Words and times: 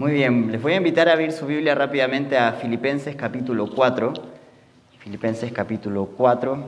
Muy 0.00 0.12
bien, 0.12 0.50
les 0.50 0.62
voy 0.62 0.72
a 0.72 0.76
invitar 0.76 1.10
a 1.10 1.12
abrir 1.12 1.30
su 1.30 1.44
Biblia 1.44 1.74
rápidamente 1.74 2.38
a 2.38 2.52
Filipenses 2.54 3.14
capítulo 3.16 3.68
4. 3.68 4.14
Filipenses 4.98 5.52
capítulo 5.52 6.08
4. 6.16 6.58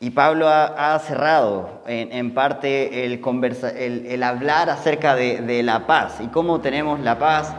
Y 0.00 0.08
Pablo 0.08 0.48
ha, 0.48 0.98
cerrado 1.00 1.82
en, 1.86 2.32
parte 2.32 3.04
el, 3.04 3.20
el, 4.06 4.22
hablar 4.22 4.70
acerca 4.70 5.14
de, 5.14 5.42
de 5.42 5.62
la 5.62 5.86
paz 5.86 6.16
y 6.22 6.28
cómo 6.28 6.62
tenemos 6.62 6.98
la 7.00 7.18
paz 7.18 7.52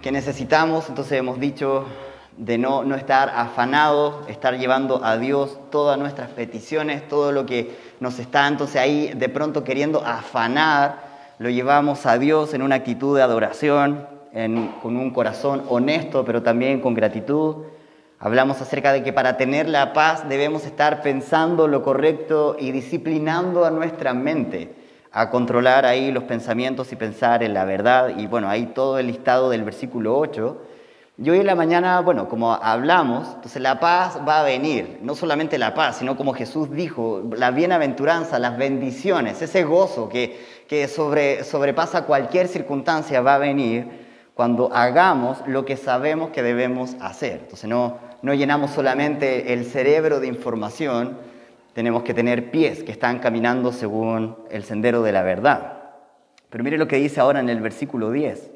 que 0.00 0.10
necesitamos. 0.10 0.88
Entonces 0.88 1.12
hemos 1.18 1.38
dicho 1.38 1.84
de 2.38 2.56
no, 2.56 2.84
no 2.84 2.94
estar 2.94 3.28
afanados, 3.28 4.26
estar 4.30 4.56
llevando 4.56 5.04
a 5.04 5.18
Dios 5.18 5.58
todas 5.70 5.98
nuestras 5.98 6.30
peticiones, 6.30 7.06
todo 7.06 7.32
lo 7.32 7.44
que 7.44 7.76
nos 8.00 8.18
está 8.18 8.48
entonces 8.48 8.76
ahí 8.76 9.12
de 9.14 9.28
pronto 9.28 9.62
queriendo 9.62 10.02
afanar 10.02 11.05
lo 11.38 11.50
llevamos 11.50 12.06
a 12.06 12.18
Dios 12.18 12.54
en 12.54 12.62
una 12.62 12.76
actitud 12.76 13.16
de 13.16 13.22
adoración, 13.22 14.06
con 14.82 14.96
un 14.96 15.10
corazón 15.10 15.62
honesto, 15.68 16.24
pero 16.24 16.42
también 16.42 16.80
con 16.80 16.94
gratitud. 16.94 17.64
Hablamos 18.18 18.60
acerca 18.60 18.92
de 18.92 19.02
que 19.02 19.12
para 19.12 19.36
tener 19.36 19.68
la 19.68 19.92
paz 19.92 20.28
debemos 20.28 20.64
estar 20.64 21.02
pensando 21.02 21.68
lo 21.68 21.82
correcto 21.82 22.56
y 22.58 22.70
disciplinando 22.72 23.64
a 23.64 23.70
nuestra 23.70 24.14
mente 24.14 24.74
a 25.12 25.30
controlar 25.30 25.86
ahí 25.86 26.10
los 26.12 26.24
pensamientos 26.24 26.92
y 26.92 26.96
pensar 26.96 27.42
en 27.42 27.54
la 27.54 27.64
verdad. 27.64 28.12
Y 28.16 28.26
bueno, 28.26 28.48
ahí 28.48 28.66
todo 28.66 28.98
el 28.98 29.06
listado 29.06 29.50
del 29.50 29.64
versículo 29.64 30.18
8 30.18 30.56
y 31.18 31.30
hoy 31.30 31.38
en 31.38 31.46
la 31.46 31.54
mañana, 31.54 31.98
bueno, 32.00 32.28
como 32.28 32.52
hablamos, 32.52 33.26
entonces 33.36 33.62
la 33.62 33.80
paz 33.80 34.20
va 34.28 34.40
a 34.40 34.42
venir, 34.42 34.98
no 35.00 35.14
solamente 35.14 35.56
la 35.56 35.72
paz, 35.72 35.96
sino 35.96 36.14
como 36.14 36.34
Jesús 36.34 36.70
dijo, 36.70 37.22
la 37.34 37.52
bienaventuranza, 37.52 38.38
las 38.38 38.58
bendiciones, 38.58 39.40
ese 39.40 39.64
gozo 39.64 40.10
que, 40.10 40.38
que 40.68 40.88
sobre, 40.88 41.44
sobrepasa 41.44 42.04
cualquier 42.04 42.48
circunstancia 42.48 43.20
va 43.20 43.36
a 43.36 43.38
venir 43.38 44.06
cuando 44.34 44.70
hagamos 44.74 45.38
lo 45.46 45.64
que 45.64 45.76
sabemos 45.76 46.30
que 46.30 46.42
debemos 46.42 46.96
hacer. 47.00 47.40
Entonces 47.42 47.68
no, 47.68 47.98
no 48.22 48.34
llenamos 48.34 48.70
solamente 48.70 49.52
el 49.52 49.64
cerebro 49.64 50.20
de 50.20 50.26
información, 50.26 51.18
tenemos 51.72 52.02
que 52.02 52.14
tener 52.14 52.50
pies 52.50 52.82
que 52.82 52.92
están 52.92 53.18
caminando 53.18 53.72
según 53.72 54.36
el 54.50 54.64
sendero 54.64 55.02
de 55.02 55.12
la 55.12 55.22
verdad. 55.22 55.76
Pero 56.50 56.64
mire 56.64 56.78
lo 56.78 56.88
que 56.88 56.96
dice 56.96 57.20
ahora 57.20 57.40
en 57.40 57.48
el 57.48 57.60
versículo 57.60 58.10
10. 58.10 58.50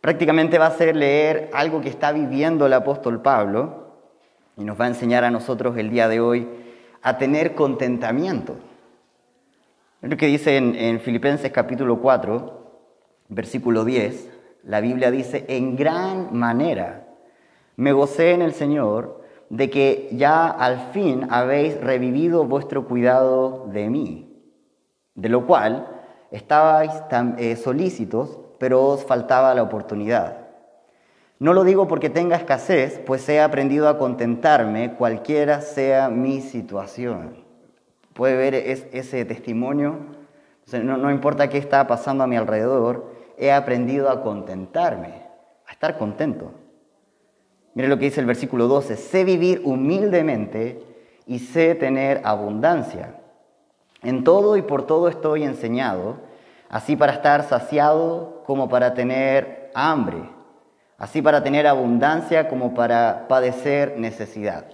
Prácticamente 0.00 0.58
va 0.58 0.66
a 0.66 0.76
ser 0.76 0.96
leer 0.96 1.50
algo 1.52 1.80
que 1.80 1.88
está 1.88 2.12
viviendo 2.12 2.66
el 2.66 2.72
apóstol 2.72 3.20
Pablo 3.20 3.96
y 4.56 4.64
nos 4.64 4.80
va 4.80 4.86
a 4.86 4.88
enseñar 4.88 5.24
a 5.24 5.30
nosotros 5.30 5.76
el 5.76 5.90
día 5.90 6.08
de 6.08 6.20
hoy 6.20 6.48
a 7.02 7.18
tener 7.18 7.54
contentamiento. 7.54 8.56
Lo 10.02 10.16
que 10.16 10.28
dice 10.28 10.56
en, 10.56 11.00
Filipenses 11.00 11.52
capítulo 11.52 12.00
4, 12.00 12.86
versículo 13.28 13.84
10, 13.84 14.30
la 14.64 14.80
Biblia 14.80 15.10
dice, 15.10 15.44
en 15.48 15.76
gran 15.76 16.34
manera 16.34 17.06
me 17.76 17.92
gocé 17.92 18.32
en 18.32 18.40
el 18.40 18.54
Señor 18.54 19.20
de 19.50 19.68
que 19.68 20.08
ya 20.12 20.48
al 20.48 20.90
fin 20.92 21.26
habéis 21.28 21.78
revivido 21.78 22.46
vuestro 22.46 22.86
cuidado 22.86 23.66
de 23.72 23.90
mí, 23.90 24.42
de 25.16 25.28
lo 25.28 25.46
cual 25.46 25.86
estabais 26.30 27.06
tan, 27.08 27.36
eh, 27.38 27.56
solícitos 27.56 28.38
pero 28.58 28.86
os 28.86 29.04
faltaba 29.04 29.54
la 29.54 29.62
oportunidad. 29.62 30.48
No 31.38 31.52
lo 31.52 31.62
digo 31.62 31.88
porque 31.88 32.08
tenga 32.08 32.36
escasez, 32.36 32.98
pues 33.04 33.28
he 33.28 33.38
aprendido 33.38 33.86
a 33.86 33.98
contentarme 33.98 34.94
cualquiera 34.94 35.60
sea 35.60 36.08
mi 36.08 36.40
situación. 36.40 37.49
¿Puede 38.20 38.36
ver 38.36 38.54
ese 38.54 39.24
testimonio? 39.24 39.96
no, 40.74 40.98
no 40.98 41.10
importa 41.10 41.48
qué 41.48 41.56
está 41.56 41.86
pasando 41.86 42.22
a 42.22 42.26
mi 42.26 42.36
alrededor, 42.36 43.14
he 43.38 43.50
aprendido 43.50 44.10
a 44.10 44.22
contentarme, 44.22 45.22
a 45.66 45.72
estar 45.72 45.96
contento. 45.96 46.52
Mire 47.72 47.88
lo 47.88 47.98
que 47.98 48.04
dice 48.04 48.20
el 48.20 48.26
versículo 48.26 48.68
12, 48.68 48.96
sé 48.96 49.24
vivir 49.24 49.62
humildemente 49.64 50.82
y 51.26 51.38
sé 51.38 51.74
tener 51.74 52.20
abundancia. 52.22 53.14
En 54.02 54.22
todo 54.22 54.58
y 54.58 54.60
por 54.60 54.86
todo 54.86 55.08
estoy 55.08 55.44
enseñado 55.44 56.16
así 56.68 56.96
para 56.96 57.14
estar 57.14 57.44
saciado 57.44 58.42
como 58.44 58.68
para 58.68 58.92
tener 58.92 59.70
hambre, 59.74 60.28
así 60.98 61.22
para 61.22 61.42
tener 61.42 61.66
abundancia 61.66 62.50
como 62.50 62.74
para 62.74 63.28
padecer 63.28 63.94
necesidad. 63.96 64.66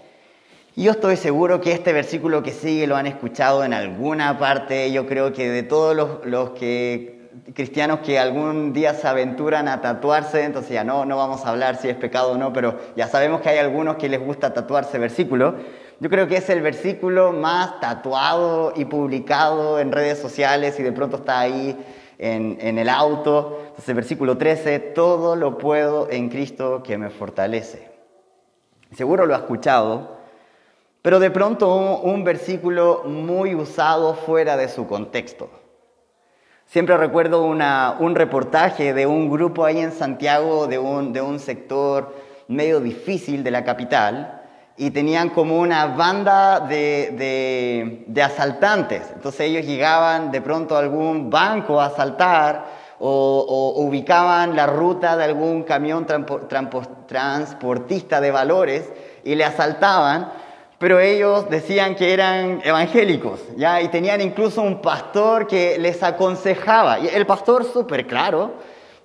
Y 0.78 0.82
yo 0.82 0.90
estoy 0.90 1.16
seguro 1.16 1.62
que 1.62 1.72
este 1.72 1.94
versículo 1.94 2.42
que 2.42 2.52
sigue 2.52 2.86
lo 2.86 2.96
han 2.96 3.06
escuchado 3.06 3.64
en 3.64 3.72
alguna 3.72 4.38
parte, 4.38 4.92
yo 4.92 5.06
creo 5.06 5.32
que 5.32 5.48
de 5.48 5.62
todos 5.62 5.96
los, 6.22 6.50
que, 6.50 7.30
cristianos 7.54 8.00
que 8.00 8.18
algún 8.18 8.74
día 8.74 8.92
se 8.92 9.08
aventuran 9.08 9.68
a 9.68 9.80
tatuarse, 9.80 10.44
entonces 10.44 10.72
ya 10.72 10.84
no, 10.84 11.06
no 11.06 11.16
vamos 11.16 11.46
a 11.46 11.48
hablar 11.48 11.76
si 11.76 11.88
es 11.88 11.96
pecado 11.96 12.32
o 12.32 12.36
no, 12.36 12.52
pero 12.52 12.78
ya 12.94 13.08
sabemos 13.08 13.40
que 13.40 13.48
hay 13.48 13.56
algunos 13.56 13.96
que 13.96 14.10
les 14.10 14.20
gusta 14.20 14.52
tatuarse 14.52 14.98
versículo. 14.98 15.54
Yo 15.98 16.10
creo 16.10 16.28
que 16.28 16.36
es 16.36 16.50
el 16.50 16.60
versículo 16.60 17.32
más 17.32 17.80
tatuado 17.80 18.74
y 18.76 18.84
publicado 18.84 19.80
en 19.80 19.90
redes 19.92 20.18
sociales 20.18 20.78
y 20.78 20.82
de 20.82 20.92
pronto 20.92 21.16
está 21.16 21.40
ahí 21.40 21.74
en, 22.18 22.78
el 22.78 22.90
auto. 22.90 23.62
Entonces, 23.68 23.94
versículo 23.94 24.36
13, 24.36 24.78
todo 24.78 25.36
lo 25.36 25.56
puedo 25.56 26.10
en 26.10 26.28
Cristo 26.28 26.82
que 26.82 26.98
me 26.98 27.08
fortalece. 27.08 27.88
Seguro 28.92 29.24
lo 29.24 29.34
ha 29.34 29.38
escuchado, 29.38 30.15
pero 31.06 31.20
de 31.20 31.30
pronto 31.30 32.00
un, 32.00 32.24
versículo 32.24 33.04
muy 33.04 33.54
usado 33.54 34.14
fuera 34.14 34.56
de 34.56 34.68
su 34.68 34.88
contexto. 34.88 35.48
Siempre 36.64 36.96
recuerdo 36.96 37.44
un 37.44 38.14
reportaje 38.16 38.92
de 38.92 39.06
un 39.06 39.30
grupo 39.30 39.64
ahí 39.64 39.78
en 39.78 39.92
Santiago, 39.92 40.66
de 40.66 40.80
un, 40.80 41.12
de 41.12 41.20
un 41.20 41.38
sector 41.38 42.12
medio 42.48 42.80
difícil 42.80 43.44
de 43.44 43.52
la 43.52 43.62
capital, 43.62 44.42
y 44.76 44.90
tenían 44.90 45.28
como 45.28 45.60
una 45.60 45.86
banda 45.86 46.58
de, 46.58 48.04
de, 48.08 48.22
asaltantes. 48.22 49.02
Entonces 49.14 49.42
ellos 49.42 49.64
llegaban 49.64 50.32
de 50.32 50.40
pronto 50.40 50.74
a 50.74 50.80
algún 50.80 51.30
banco 51.30 51.80
a 51.80 51.86
asaltar 51.86 52.64
o, 52.98 53.74
ubicaban 53.76 54.56
la 54.56 54.66
ruta 54.66 55.16
de 55.16 55.22
algún 55.22 55.62
camión 55.62 56.04
transportista 57.06 58.20
de 58.20 58.30
valores 58.32 58.92
y 59.22 59.36
le 59.36 59.44
asaltaban, 59.44 60.32
pero 60.78 61.00
ellos 61.00 61.48
decían 61.48 61.94
que 61.94 62.12
eran 62.12 62.60
evangélicos, 62.64 63.40
¿ya? 63.56 63.80
Y 63.80 63.88
tenían 63.88 64.20
incluso 64.20 64.60
un 64.62 64.82
pastor 64.82 65.46
que 65.46 65.78
les 65.78 66.02
aconsejaba. 66.02 66.98
Y 66.98 67.08
el 67.08 67.26
pastor 67.26 67.64
súper 67.64 68.06
claro 68.06 68.54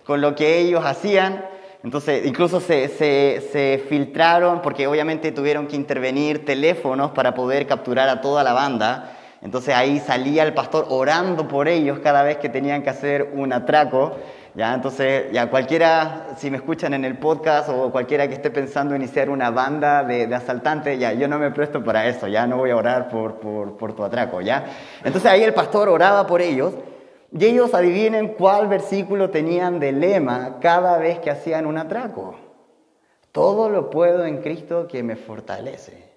con 0.05 0.19
lo 0.19 0.35
que 0.35 0.59
ellos 0.59 0.83
hacían, 0.85 1.45
entonces, 1.83 2.25
incluso 2.27 2.59
se, 2.59 2.89
se, 2.89 3.83
filtraron, 3.89 4.61
porque 4.61 4.85
obviamente 4.85 5.31
tuvieron 5.31 5.65
que 5.65 5.75
intervenir 5.75 6.45
teléfonos 6.45 7.11
para 7.11 7.33
poder 7.33 7.65
capturar 7.65 8.07
a 8.07 8.21
toda 8.21 8.43
la 8.43 8.53
banda. 8.53 9.17
Entonces 9.41 9.73
ahí 9.73 9.99
salía 9.99 10.43
el 10.43 10.53
pastor 10.53 10.85
orando 10.89 11.47
por 11.47 11.67
ellos 11.67 11.97
cada 12.03 12.21
vez 12.21 12.37
que 12.37 12.49
tenían 12.49 12.83
que 12.83 12.91
hacer 12.91 13.31
un 13.33 13.51
atraco. 13.51 14.15
¿Ya? 14.55 14.73
Entonces, 14.73 15.31
ya 15.31 15.49
cualquiera, 15.49 16.27
si 16.37 16.49
me 16.51 16.57
escuchan 16.57 16.93
en 16.93 17.05
el 17.05 17.17
podcast 17.17 17.69
o 17.69 17.91
cualquiera 17.91 18.27
que 18.27 18.33
esté 18.33 18.51
pensando 18.51 18.95
iniciar 18.95 19.29
una 19.29 19.49
banda 19.49 20.03
de, 20.03 20.27
de 20.27 20.35
asaltantes, 20.35 20.99
ya 20.99 21.13
yo 21.13 21.27
no 21.27 21.39
me 21.39 21.51
presto 21.51 21.83
para 21.83 22.07
eso, 22.07 22.27
ya 22.27 22.47
no 22.47 22.57
voy 22.57 22.71
a 22.71 22.75
orar 22.75 23.09
por, 23.09 23.35
por, 23.39 23.77
por 23.77 23.93
tu 23.93 24.03
atraco. 24.03 24.41
¿ya? 24.41 24.65
Entonces 25.03 25.31
ahí 25.31 25.43
el 25.43 25.53
pastor 25.53 25.89
oraba 25.89 26.27
por 26.27 26.41
ellos 26.41 26.73
y 27.31 27.45
ellos 27.45 27.73
adivinen 27.73 28.29
cuál 28.29 28.67
versículo 28.67 29.29
tenían 29.29 29.79
de 29.79 29.93
lema 29.93 30.57
cada 30.59 30.97
vez 30.97 31.19
que 31.19 31.31
hacían 31.31 31.65
un 31.65 31.77
atraco. 31.77 32.35
Todo 33.31 33.69
lo 33.69 33.89
puedo 33.89 34.25
en 34.25 34.41
Cristo 34.41 34.87
que 34.87 35.03
me 35.03 35.15
fortalece. 35.15 36.10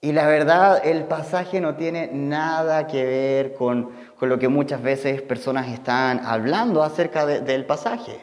Y 0.00 0.12
la 0.12 0.26
verdad, 0.26 0.80
el 0.86 1.04
pasaje 1.04 1.60
no 1.60 1.74
tiene 1.74 2.10
nada 2.12 2.86
que 2.86 3.04
ver 3.04 3.54
con, 3.54 3.90
lo 4.20 4.38
que 4.38 4.46
muchas 4.46 4.80
veces 4.80 5.22
personas 5.22 5.68
están 5.68 6.20
hablando 6.24 6.84
acerca 6.84 7.26
del 7.26 7.66
pasaje. 7.66 8.20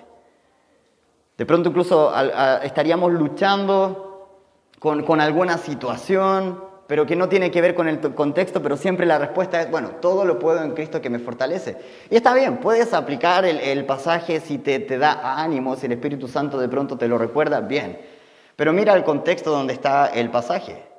De 1.37 1.45
pronto 1.45 1.69
incluso 1.69 2.13
estaríamos 2.63 3.11
luchando 3.11 4.29
con, 4.79 5.03
con 5.03 5.19
alguna 5.19 5.57
situación, 5.57 6.63
pero 6.87 7.05
que 7.05 7.17
no 7.17 7.27
tiene 7.27 7.51
que 7.51 7.59
ver 7.59 7.75
con 7.75 7.89
el 7.89 7.99
contexto, 7.99 8.61
pero 8.61 8.77
siempre 8.77 9.05
la 9.05 9.17
respuesta 9.17 9.61
es, 9.61 9.69
bueno, 9.69 9.89
todo 10.01 10.23
lo 10.23 10.39
puedo 10.39 10.63
en 10.63 10.71
Cristo 10.71 11.01
que 11.01 11.09
me 11.09 11.19
fortalece. 11.19 11.77
Y 12.09 12.15
está 12.15 12.33
bien, 12.33 12.57
puedes 12.57 12.93
aplicar 12.93 13.43
el, 13.43 13.85
pasaje 13.85 14.39
si 14.39 14.59
te, 14.59 14.79
te, 14.79 14.97
da 14.97 15.41
ánimo, 15.41 15.75
si 15.75 15.87
el 15.87 15.91
Espíritu 15.91 16.29
Santo 16.29 16.57
de 16.57 16.69
pronto 16.69 16.97
te 16.97 17.09
lo 17.09 17.17
recuerda, 17.17 17.59
bien. 17.59 17.99
Pero 18.55 18.71
mira 18.71 18.93
el 18.93 19.03
contexto 19.03 19.51
donde 19.51 19.73
está 19.73 20.07
el 20.07 20.29
pasaje. 20.29 20.94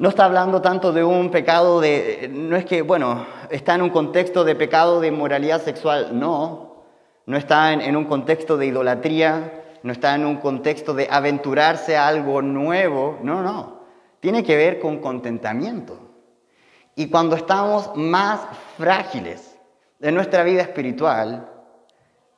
No 0.00 0.08
está 0.08 0.24
hablando 0.24 0.60
tanto 0.60 0.92
de 0.92 1.04
un 1.04 1.30
pecado 1.30 1.80
de, 1.80 2.28
no 2.32 2.56
es 2.56 2.64
que, 2.64 2.82
bueno, 2.82 3.26
está 3.50 3.74
en 3.74 3.82
un 3.82 3.90
contexto 3.90 4.44
de 4.44 4.56
pecado 4.56 5.00
de 5.00 5.08
inmoralidad 5.08 5.62
sexual, 5.62 6.18
no. 6.18 6.84
No 7.26 7.36
está 7.36 7.72
en, 7.72 7.80
en 7.82 7.96
un 7.96 8.06
contexto 8.06 8.56
de 8.56 8.66
idolatría, 8.66 9.62
no 9.82 9.92
está 9.92 10.14
en 10.14 10.24
un 10.24 10.38
contexto 10.38 10.94
de 10.94 11.06
aventurarse 11.10 11.96
a 11.96 12.08
algo 12.08 12.42
nuevo, 12.42 13.18
no, 13.22 13.42
no 13.42 13.80
tiene 14.20 14.44
que 14.44 14.56
ver 14.56 14.78
con 14.78 14.98
contentamiento. 14.98 15.98
Y 16.94 17.08
cuando 17.08 17.36
estamos 17.36 17.90
más 17.96 18.40
frágiles, 18.76 19.56
de 19.98 20.12
nuestra 20.12 20.44
vida 20.44 20.62
espiritual 20.62 21.50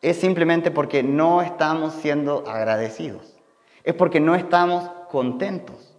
es 0.00 0.16
simplemente 0.18 0.72
porque 0.72 1.02
no 1.02 1.42
estamos 1.42 1.94
siendo 1.94 2.44
agradecidos. 2.46 3.36
Es 3.84 3.94
porque 3.94 4.18
no 4.20 4.34
estamos 4.34 4.88
contentos. 5.10 5.91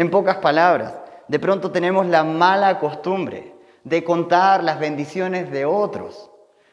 En 0.00 0.10
pocas 0.10 0.38
palabras, 0.38 0.94
de 1.28 1.38
pronto 1.38 1.72
tenemos 1.72 2.06
la 2.06 2.24
mala 2.24 2.78
costumbre 2.78 3.52
de 3.84 4.02
contar 4.02 4.64
las 4.64 4.80
bendiciones 4.80 5.50
de 5.50 5.66
otros 5.66 6.30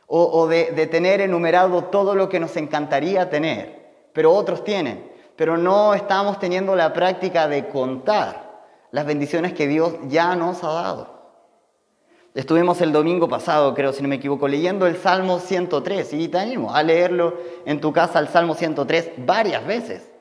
o, 0.08 0.48
de, 0.48 0.72
de 0.72 0.88
tener 0.88 1.20
enumerado 1.20 1.84
todo 1.84 2.16
lo 2.16 2.30
que 2.30 2.40
nos 2.40 2.56
encantaría 2.56 3.30
tener, 3.30 3.86
pero 4.14 4.34
otros 4.34 4.64
tienen, 4.64 5.12
pero 5.36 5.58
no 5.58 5.94
estamos 5.94 6.40
teniendo 6.40 6.74
la 6.78 6.94
práctica 6.94 7.50
de 7.50 7.68
contar 7.68 8.62
las 8.92 9.06
bendiciones 9.06 9.52
que 9.52 9.68
Dios 9.68 9.96
ya 10.08 10.34
nos 10.38 10.64
ha 10.64 10.72
dado. 10.72 11.34
Estuvimos 12.34 12.80
el 12.80 12.94
domingo 12.94 13.28
pasado, 13.28 13.74
creo, 13.74 13.92
si 13.92 14.02
no 14.02 14.08
me 14.08 14.16
equivoco, 14.16 14.48
leyendo 14.48 14.88
el 14.88 14.96
Salmo 14.96 15.40
103 15.40 16.14
y 16.14 16.30
te 16.30 16.38
animo 16.38 16.74
a 16.74 16.82
leerlo 16.82 17.34
en 17.66 17.82
tu 17.82 17.92
casa, 17.92 18.20
el 18.20 18.30
Salmo 18.30 18.54
103, 18.54 19.16
varias 19.18 19.68
veces. 19.68 20.17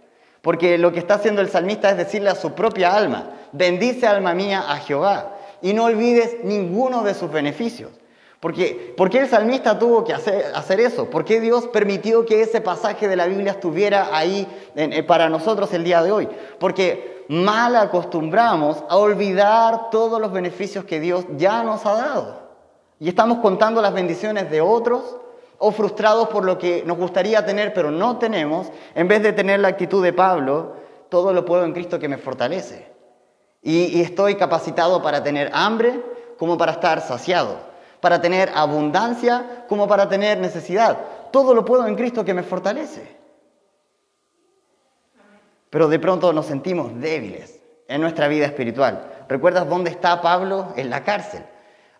Porque 0.46 0.78
lo 0.78 0.92
que 0.92 1.00
está 1.00 1.14
haciendo 1.14 1.40
el 1.40 1.48
salmista 1.48 1.90
es 1.90 1.96
decirle 1.96 2.30
a 2.30 2.36
su 2.36 2.52
propia 2.52 2.94
alma, 2.94 3.30
bendice 3.50 4.06
alma 4.06 4.32
mía 4.32 4.62
a 4.68 4.76
Jehová 4.76 5.32
y 5.60 5.74
no 5.74 5.86
olvides 5.86 6.36
ninguno 6.44 7.02
de 7.02 7.14
sus 7.14 7.32
beneficios. 7.32 7.90
Porque, 8.38 8.94
¿Por 8.96 9.10
qué 9.10 9.18
el 9.18 9.28
salmista 9.28 9.76
tuvo 9.76 10.04
que 10.04 10.12
hacer, 10.12 10.78
eso? 10.78 11.10
¿Por 11.10 11.24
qué 11.24 11.40
Dios 11.40 11.66
permitió 11.66 12.24
que 12.24 12.42
ese 12.42 12.60
pasaje 12.60 13.08
de 13.08 13.16
la 13.16 13.26
Biblia 13.26 13.50
estuviera 13.50 14.16
ahí 14.16 14.46
eh, 14.76 15.02
para 15.02 15.28
nosotros 15.28 15.74
el 15.74 15.82
día 15.82 16.00
de 16.00 16.12
hoy? 16.12 16.28
Porque 16.60 17.24
mal 17.26 17.74
acostumbramos 17.74 18.84
a 18.88 18.98
olvidar 18.98 19.90
todos 19.90 20.20
los 20.20 20.30
beneficios 20.30 20.84
que 20.84 21.00
Dios 21.00 21.24
ya 21.36 21.64
nos 21.64 21.84
ha 21.86 21.94
dado. 21.94 22.46
Y 23.00 23.08
estamos 23.08 23.38
contando 23.38 23.82
las 23.82 23.92
bendiciones 23.92 24.48
de 24.48 24.60
otros 24.60 25.16
o 25.58 25.72
frustrados 25.72 26.28
por 26.28 26.44
lo 26.44 26.58
que 26.58 26.82
nos 26.86 26.96
gustaría 26.96 27.44
tener 27.44 27.72
pero 27.72 27.90
no 27.90 28.18
tenemos, 28.18 28.68
en 28.94 29.08
vez 29.08 29.22
de 29.22 29.32
tener 29.32 29.60
la 29.60 29.68
actitud 29.68 30.02
de 30.02 30.12
Pablo, 30.12 30.74
todo 31.08 31.32
lo 31.32 31.44
puedo 31.44 31.64
en 31.64 31.72
Cristo 31.72 31.98
que 31.98 32.08
me 32.08 32.18
fortalece. 32.18 32.90
Y, 33.62 33.98
y 33.98 34.00
estoy 34.02 34.36
capacitado 34.36 35.02
para 35.02 35.22
tener 35.22 35.50
hambre 35.52 36.00
como 36.38 36.58
para 36.58 36.72
estar 36.72 37.00
saciado, 37.00 37.56
para 38.00 38.20
tener 38.20 38.50
abundancia 38.54 39.64
como 39.68 39.88
para 39.88 40.08
tener 40.08 40.38
necesidad. 40.38 40.98
Todo 41.32 41.54
lo 41.54 41.64
puedo 41.64 41.86
en 41.86 41.96
Cristo 41.96 42.24
que 42.24 42.34
me 42.34 42.42
fortalece. 42.42 43.16
Pero 45.70 45.88
de 45.88 45.98
pronto 45.98 46.32
nos 46.32 46.46
sentimos 46.46 46.98
débiles 47.00 47.60
en 47.88 48.00
nuestra 48.00 48.28
vida 48.28 48.46
espiritual. 48.46 49.10
¿Recuerdas 49.28 49.68
dónde 49.68 49.90
está 49.90 50.20
Pablo? 50.22 50.72
En 50.76 50.90
la 50.90 51.02
cárcel. 51.04 51.44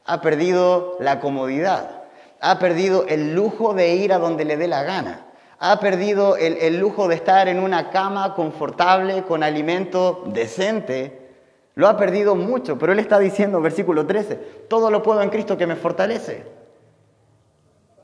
Ha 0.04 0.20
perdido 0.20 0.96
la 1.00 1.20
comodidad. 1.20 2.04
Ha 2.40 2.58
perdido 2.58 3.06
el 3.08 3.34
lujo 3.34 3.74
de 3.74 3.94
ir 3.94 4.12
a 4.12 4.18
donde 4.18 4.44
le 4.44 4.56
dé 4.56 4.68
la 4.68 4.82
gana. 4.82 5.26
Ha 5.58 5.80
perdido 5.80 6.36
el, 6.36 6.78
lujo 6.78 7.08
de 7.08 7.14
estar 7.14 7.48
en 7.48 7.60
una 7.60 7.90
cama 7.90 8.34
confortable, 8.34 9.22
con 9.22 9.42
alimento 9.42 10.24
decente. 10.26 11.30
Lo 11.74 11.88
ha 11.88 11.96
perdido 11.96 12.34
mucho, 12.34 12.78
pero 12.78 12.92
él 12.92 12.98
está 12.98 13.18
diciendo, 13.18 13.60
versículo 13.60 14.06
13, 14.06 14.34
todo 14.68 14.90
lo 14.90 15.02
puedo 15.02 15.22
en 15.22 15.30
Cristo 15.30 15.56
que 15.56 15.66
me 15.66 15.76
fortalece. 15.76 16.44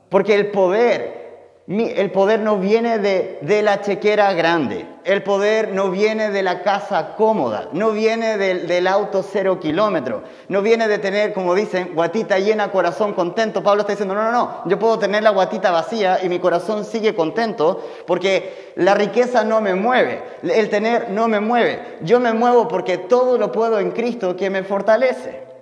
Porque 0.09 0.35
el 0.35 0.51
poder 0.51 1.22
el 1.65 2.11
poder 2.11 2.41
no 2.41 2.57
viene 2.57 2.99
de, 2.99 3.61
la 3.61 3.79
chequera 3.79 4.33
grande, 4.33 4.85
el 5.05 5.23
poder 5.23 5.69
no 5.73 5.91
viene 5.91 6.29
de 6.29 6.43
la 6.43 6.61
casa 6.61 7.15
cómoda, 7.15 7.69
no 7.71 7.91
viene 7.91 8.37
del, 8.37 8.85
auto 8.85 9.23
cero 9.23 9.61
kilómetro, 9.61 10.23
no 10.49 10.61
viene 10.61 10.89
de 10.89 10.97
tener, 10.97 11.31
como 11.31 11.55
dicen, 11.55 11.91
guatita 11.93 12.37
llena, 12.39 12.69
corazón 12.69 13.13
contento. 13.13 13.63
Pablo 13.63 13.81
está 13.81 13.93
diciendo, 13.93 14.13
no, 14.13 14.23
no, 14.23 14.31
no, 14.31 14.61
yo 14.65 14.77
puedo 14.77 14.99
tener 14.99 15.23
la 15.23 15.29
guatita 15.29 15.71
vacía 15.71 16.19
y 16.21 16.27
mi 16.27 16.39
corazón 16.39 16.83
sigue 16.83 17.15
contento 17.15 17.81
porque 18.05 18.73
la 18.75 18.93
riqueza 18.93 19.45
no 19.45 19.61
me 19.61 19.73
mueve, 19.73 20.21
el 20.43 20.69
tener 20.69 21.11
no 21.11 21.29
me 21.29 21.39
mueve, 21.39 21.97
yo 22.01 22.19
me 22.19 22.33
muevo 22.33 22.67
porque 22.67 22.97
todo 22.97 23.37
lo 23.37 23.53
puedo 23.53 23.79
en 23.79 23.91
Cristo 23.91 24.35
que 24.35 24.49
me 24.49 24.63
fortalece. 24.63 25.52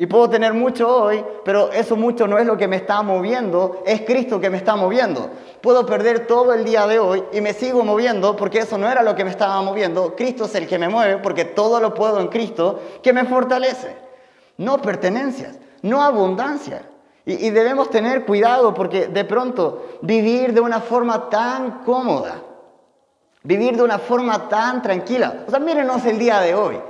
Y 0.00 0.06
puedo 0.06 0.30
tener 0.30 0.54
mucho 0.54 0.88
hoy, 0.88 1.22
pero 1.44 1.70
eso 1.72 1.94
mucho 1.94 2.26
no 2.26 2.38
es 2.38 2.46
lo 2.46 2.56
que 2.56 2.66
me 2.66 2.76
está 2.76 3.02
moviendo, 3.02 3.82
es 3.84 4.00
Cristo 4.00 4.40
que 4.40 4.48
me 4.48 4.56
está 4.56 4.74
moviendo. 4.74 5.28
Puedo 5.60 5.84
perder 5.84 6.26
todo 6.26 6.54
el 6.54 6.64
día 6.64 6.86
de 6.86 6.98
hoy 6.98 7.22
y 7.34 7.42
me 7.42 7.52
sigo 7.52 7.84
moviendo 7.84 8.34
porque 8.34 8.60
eso 8.60 8.78
no 8.78 8.90
era 8.90 9.02
lo 9.02 9.14
que 9.14 9.24
me 9.24 9.30
estaba 9.30 9.60
moviendo. 9.60 10.16
Cristo 10.16 10.46
es 10.46 10.54
el 10.54 10.66
que 10.66 10.78
me 10.78 10.88
mueve 10.88 11.18
porque 11.18 11.44
todo 11.44 11.80
lo 11.80 11.92
puedo 11.92 12.18
en 12.18 12.28
Cristo 12.28 12.80
que 13.02 13.12
me 13.12 13.26
fortalece. 13.26 13.94
No 14.56 14.80
pertenencias, 14.80 15.58
no 15.82 16.02
abundancia. 16.02 16.80
Y, 17.26 17.48
y 17.48 17.50
debemos 17.50 17.90
tener 17.90 18.24
cuidado 18.24 18.72
porque 18.72 19.08
de 19.08 19.24
pronto 19.26 19.98
vivir 20.00 20.54
de 20.54 20.62
una 20.62 20.80
forma 20.80 21.28
tan 21.28 21.84
cómoda, 21.84 22.40
vivir 23.42 23.76
de 23.76 23.82
una 23.82 23.98
forma 23.98 24.48
tan 24.48 24.80
tranquila. 24.80 25.44
O 25.46 25.50
sea, 25.50 25.60
mírenos 25.60 26.06
el 26.06 26.18
día 26.18 26.40
de 26.40 26.54
hoy. 26.54 26.80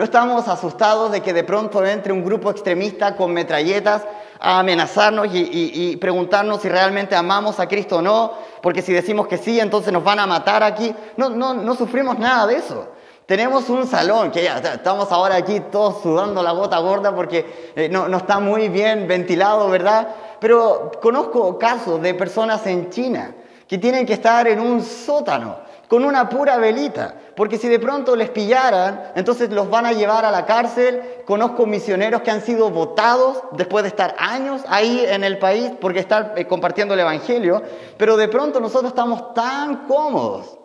No 0.00 0.04
estamos 0.04 0.48
asustados 0.48 1.12
de 1.12 1.20
que 1.20 1.34
de 1.34 1.44
pronto 1.44 1.84
entre 1.84 2.10
un 2.10 2.24
grupo 2.24 2.50
extremista 2.50 3.14
con 3.16 3.34
metralletas 3.34 4.00
a 4.40 4.60
amenazarnos 4.60 5.28
y, 5.30 5.94
preguntarnos 5.98 6.62
si 6.62 6.70
realmente 6.70 7.14
amamos 7.14 7.60
a 7.60 7.68
Cristo 7.68 7.98
o 7.98 8.00
no, 8.00 8.32
porque 8.62 8.80
si 8.80 8.94
decimos 8.94 9.26
que 9.26 9.36
sí, 9.36 9.60
entonces 9.60 9.92
nos 9.92 10.02
van 10.02 10.18
a 10.18 10.26
matar 10.26 10.62
aquí. 10.62 10.94
No, 11.18 11.28
no, 11.28 11.52
no 11.52 11.74
sufrimos 11.74 12.18
nada 12.18 12.46
de 12.46 12.56
eso. 12.56 12.88
Tenemos 13.26 13.68
un 13.68 13.86
salón, 13.86 14.30
que 14.30 14.42
ya 14.42 14.56
estamos 14.56 15.12
ahora 15.12 15.36
aquí 15.36 15.60
todos 15.70 16.02
sudando 16.02 16.42
la 16.42 16.52
gota 16.52 16.78
gorda 16.78 17.14
porque 17.14 17.72
eh, 17.76 17.90
no, 17.90 18.08
no 18.08 18.16
está 18.16 18.40
muy 18.40 18.70
bien 18.70 19.06
ventilado, 19.06 19.68
¿verdad? 19.68 20.08
Pero 20.40 20.92
conozco 21.02 21.58
casos 21.58 22.00
de 22.00 22.14
personas 22.14 22.66
en 22.66 22.88
China 22.88 23.34
que 23.70 23.78
tienen 23.78 24.04
que 24.04 24.14
estar 24.14 24.48
en 24.48 24.58
un 24.58 24.82
sótano 24.82 25.58
con 25.86 26.04
una 26.04 26.28
pura 26.28 26.58
velita, 26.58 27.14
porque 27.36 27.56
si 27.56 27.68
de 27.68 27.78
pronto 27.78 28.16
les 28.16 28.28
pillaran, 28.28 29.12
entonces 29.14 29.48
los 29.50 29.70
van 29.70 29.86
a 29.86 29.92
llevar 29.92 30.24
a 30.24 30.32
la 30.32 30.44
cárcel. 30.44 31.00
Conozco 31.24 31.66
misioneros 31.66 32.22
que 32.22 32.32
han 32.32 32.42
sido 32.42 32.70
votados 32.70 33.44
después 33.52 33.84
de 33.84 33.90
estar 33.90 34.16
años 34.18 34.62
ahí 34.68 35.04
en 35.06 35.22
el 35.22 35.38
país 35.38 35.70
porque 35.80 36.00
están 36.00 36.32
eh, 36.34 36.48
compartiendo 36.48 36.94
el 36.94 37.00
Evangelio, 37.00 37.62
pero 37.96 38.16
de 38.16 38.26
pronto 38.26 38.58
nosotros 38.58 38.90
estamos 38.90 39.34
tan 39.34 39.86
cómodos 39.86 40.58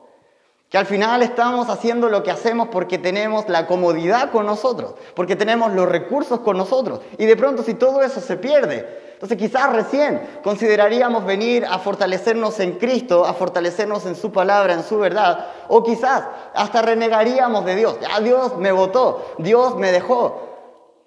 que 0.68 0.80
al 0.80 0.88
final 0.88 1.22
estamos 1.22 1.70
haciendo 1.70 2.10
lo 2.10 2.24
que 2.24 2.32
hacemos 2.32 2.70
porque 2.70 2.98
tenemos 2.98 3.48
la 3.50 3.68
comodidad 3.68 4.32
con 4.32 4.48
nosotros, 4.48 4.96
porque 5.14 5.36
tenemos 5.36 5.74
los 5.74 5.88
recursos 5.88 6.40
con 6.40 6.58
nosotros. 6.58 7.02
Y 7.20 7.28
de 7.28 7.38
pronto 7.38 7.62
si 7.62 7.76
todo 7.76 8.02
eso 8.02 8.20
se 8.20 8.36
pierde, 8.38 9.05
entonces 9.16 9.38
quizás 9.38 9.74
recién 9.74 10.22
consideraríamos 10.44 11.26
venir 11.26 11.66
a 11.66 11.80
fortalecernos 11.80 12.60
en 12.60 12.74
Cristo, 12.74 13.26
a 13.26 13.34
fortalecernos 13.34 14.06
en 14.06 14.16
su 14.16 14.30
palabra, 14.30 14.74
en 14.74 14.84
su 14.84 14.98
verdad, 14.98 15.48
o 15.70 15.84
quizás 15.84 16.26
hasta 16.54 16.82
renegaríamos 16.82 17.64
de 17.64 17.76
Dios. 17.76 17.98
Ya 18.02 18.20
Dios 18.20 18.58
me 18.58 18.74
votó, 18.74 19.36
Dios 19.38 19.78
me 19.78 19.94
dejó. 19.94 20.50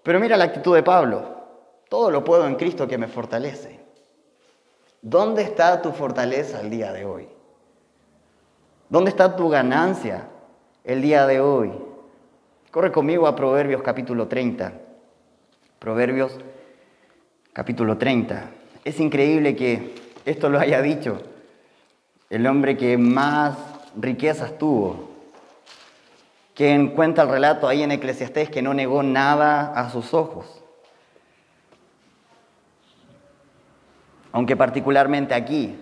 Pero 0.02 0.20
mira 0.20 0.38
la 0.38 0.44
actitud 0.44 0.74
de 0.74 0.82
Pablo. 0.82 1.36
Todo 1.90 2.10
lo 2.10 2.24
puedo 2.24 2.46
en 2.46 2.54
Cristo 2.54 2.88
que 2.88 2.96
me 2.96 3.08
fortalece. 3.08 3.78
¿Dónde 5.02 5.42
está 5.42 5.82
tu 5.82 5.92
fortaleza 5.92 6.62
el 6.62 6.70
día 6.70 6.92
de 6.92 7.04
hoy? 7.04 7.28
¿Dónde 8.88 9.10
está 9.10 9.36
tu 9.36 9.50
ganancia 9.50 10.28
el 10.82 11.02
día 11.02 11.26
de 11.26 11.42
hoy? 11.42 11.72
Corre 12.70 12.90
conmigo 12.90 13.26
a 13.26 13.36
Proverbios 13.36 13.82
capítulo 13.82 14.28
30. 14.28 14.72
Proverbios 15.78 16.38
capítulo 17.52 17.98
30. 17.98 18.50
Es 18.84 19.00
increíble 19.00 19.56
que 19.56 19.94
esto 20.24 20.48
lo 20.48 20.58
haya 20.58 20.82
dicho 20.82 21.22
el 22.30 22.46
hombre 22.46 22.76
que 22.76 22.98
más 22.98 23.56
riquezas 23.96 24.58
tuvo, 24.58 25.08
quien 26.54 26.88
cuenta 26.88 27.22
el 27.22 27.30
relato 27.30 27.68
ahí 27.68 27.82
en 27.82 27.92
Eclesiastés 27.92 28.50
que 28.50 28.62
no 28.62 28.74
negó 28.74 29.02
nada 29.02 29.72
a 29.72 29.90
sus 29.90 30.12
ojos. 30.12 30.62
Aunque 34.32 34.56
particularmente 34.56 35.34
aquí, 35.34 35.78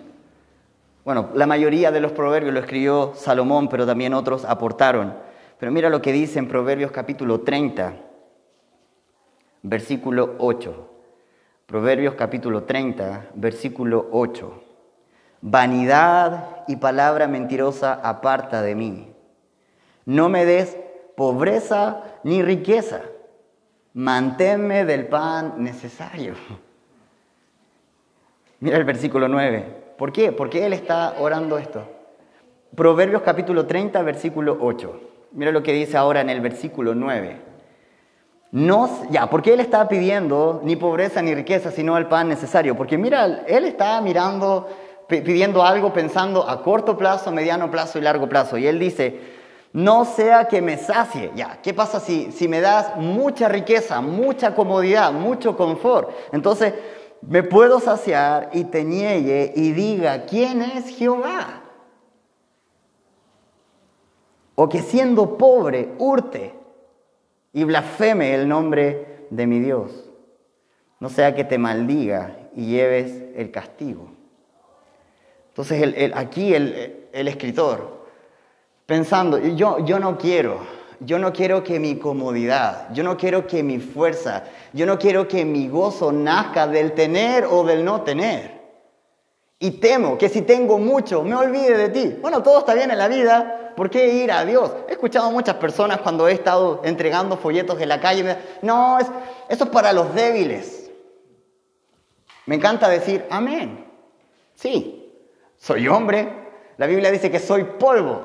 bueno, 1.03 1.29
la 1.33 1.45
mayoría 1.45 1.91
de 1.91 1.99
los 1.99 2.13
proverbios 2.13 2.53
lo 2.53 2.59
escribió 2.59 3.13
Salomón, 3.15 3.67
pero 3.67 3.85
también 3.85 4.13
otros 4.13 4.45
aportaron. 4.45 5.15
Pero 5.59 5.71
mira 5.71 5.89
lo 5.89 6.01
que 6.01 6.11
dice 6.11 6.39
en 6.39 6.47
Proverbios 6.47 6.91
capítulo 6.91 7.41
30, 7.41 7.93
versículo 9.63 10.35
8. 10.37 10.96
Proverbios 11.67 12.13
capítulo 12.13 12.63
30, 12.63 13.31
versículo 13.35 14.07
8. 14.13 14.63
Vanidad 15.41 16.63
y 16.65 16.77
palabra 16.77 17.27
mentirosa 17.27 17.91
aparta 17.91 18.61
de 18.61 18.73
mí. 18.73 19.13
No 20.05 20.29
me 20.29 20.45
des 20.45 20.77
pobreza 21.17 22.03
ni 22.23 22.41
riqueza. 22.41 23.01
Manténme 23.93 24.85
del 24.85 25.07
pan 25.07 25.55
necesario. 25.57 26.35
Mira 28.61 28.77
el 28.77 28.85
versículo 28.85 29.27
9. 29.27 29.65
¿Por 29.97 30.13
qué? 30.13 30.31
¿Por 30.31 30.49
qué 30.49 30.65
él 30.65 30.71
está 30.71 31.15
orando 31.19 31.57
esto? 31.57 31.85
Proverbios 32.75 33.23
capítulo 33.23 33.65
30, 33.65 34.01
versículo 34.03 34.57
8. 34.61 35.01
Mira 35.33 35.51
lo 35.51 35.63
que 35.63 35.73
dice 35.73 35.97
ahora 35.97 36.21
en 36.21 36.29
el 36.29 36.39
versículo 36.39 36.95
9. 36.95 37.46
No, 38.51 38.89
ya, 39.09 39.29
porque 39.29 39.53
él 39.53 39.59
está 39.59 39.87
pidiendo 39.89 40.61
ni 40.63 40.77
pobreza 40.77 41.21
ni 41.21 41.35
riqueza, 41.35 41.71
sino 41.71 41.97
el 41.97 42.07
pan 42.07 42.29
necesario. 42.29 42.77
Porque 42.77 42.97
mira, 42.97 43.43
él 43.45 43.65
está 43.65 43.99
mirando, 43.99 44.69
pidiendo 45.07 45.63
algo 45.63 45.91
pensando 45.91 46.47
a 46.47 46.63
corto 46.63 46.97
plazo, 46.97 47.31
mediano 47.31 47.69
plazo 47.69 47.99
y 47.99 48.01
largo 48.01 48.29
plazo. 48.29 48.57
Y 48.57 48.65
él 48.65 48.79
dice, 48.79 49.19
no 49.73 50.05
sea 50.05 50.47
que 50.47 50.61
me 50.61 50.77
sacie. 50.77 51.31
Ya, 51.35 51.59
¿qué 51.61 51.73
pasa 51.73 51.99
si, 51.99 52.31
si 52.31 52.47
me 52.47 52.61
das 52.61 52.95
mucha 52.95 53.49
riqueza, 53.49 53.99
mucha 53.99 54.55
comodidad, 54.55 55.11
mucho 55.11 55.57
confort? 55.57 56.09
Entonces, 56.31 56.73
me 57.21 57.43
puedo 57.43 57.81
saciar 57.81 58.49
y 58.53 58.63
te 58.65 58.85
niegue 58.85 59.51
y 59.55 59.73
diga, 59.73 60.25
¿quién 60.25 60.61
es 60.61 60.87
Jehová? 60.95 61.63
O 64.55 64.69
que 64.69 64.81
siendo 64.81 65.37
pobre, 65.37 65.93
hurte 65.99 66.56
y 67.57 67.63
blasfeme 67.63 68.35
el 68.35 68.47
nombre 68.47 69.25
de 69.31 69.47
mi 69.47 69.59
Dios. 69.59 70.11
No 70.99 71.09
sea 71.09 71.33
que 71.33 71.43
te 71.43 71.57
maldiga 71.57 72.37
y 72.55 72.67
lleves 72.67 73.11
el 73.35 73.49
castigo. 73.49 74.11
Entonces 75.47 76.11
aquí 76.13 76.53
el, 76.53 77.09
escritor, 77.11 78.05
pensando, 78.85 79.39
yo, 79.39 79.83
yo 79.83 79.97
no 79.97 80.19
quiero, 80.19 80.59
yo 80.99 81.17
no 81.17 81.33
quiero 81.33 81.63
que 81.63 81.79
mi 81.79 81.95
comodidad, 81.95 82.93
yo 82.93 83.03
no 83.03 83.17
quiero 83.17 83.47
que 83.47 83.63
mi 83.63 83.79
fuerza, 83.79 84.43
yo 84.71 84.85
no 84.85 84.99
quiero 84.99 85.27
que 85.27 85.43
mi 85.43 85.67
gozo 85.67 86.11
nazca 86.11 86.67
del 86.67 86.91
tener 86.91 87.43
o 87.45 87.63
del 87.63 87.83
no 87.83 88.01
tener. 88.01 88.56
Y 89.59 89.71
temo 89.71 90.17
que 90.17 90.29
si 90.29 90.43
tengo 90.43 90.77
mucho, 90.77 91.23
me 91.23 91.35
olvide 91.35 91.77
de 91.77 91.89
ti. 91.89 92.17
Bueno, 92.21 92.43
todo 92.43 92.59
está 92.59 92.73
bien 92.73 92.91
en 92.91 92.97
la 92.97 93.07
vida, 93.07 93.67
¿Por 93.77 93.91
qué 93.91 94.07
ir 94.07 94.31
a 94.31 94.43
Dios? 94.43 94.71
He 94.89 94.93
escuchado 94.93 95.27
a 95.27 95.29
muchas 95.29 95.57
personas 95.57 96.01
cuando 96.01 96.27
he 96.27 96.31
estado 96.31 96.81
entregando 96.83 97.37
folletos 97.37 97.79
en 97.79 97.89
la 97.89 98.01
calle, 98.01 98.35
no, 98.63 98.97
es, 98.97 99.05
eso 99.49 99.65
es 99.65 99.69
para 99.69 99.93
los 99.93 100.15
débiles. 100.15 100.89
Me 102.47 102.55
encanta 102.55 102.89
decir, 102.89 103.27
amén. 103.29 103.85
Sí, 104.55 105.13
soy 105.57 105.87
hombre. 105.87 106.27
La 106.77 106.87
Biblia 106.87 107.11
dice 107.11 107.29
que 107.29 107.37
soy 107.39 107.65
polvo. 107.65 108.23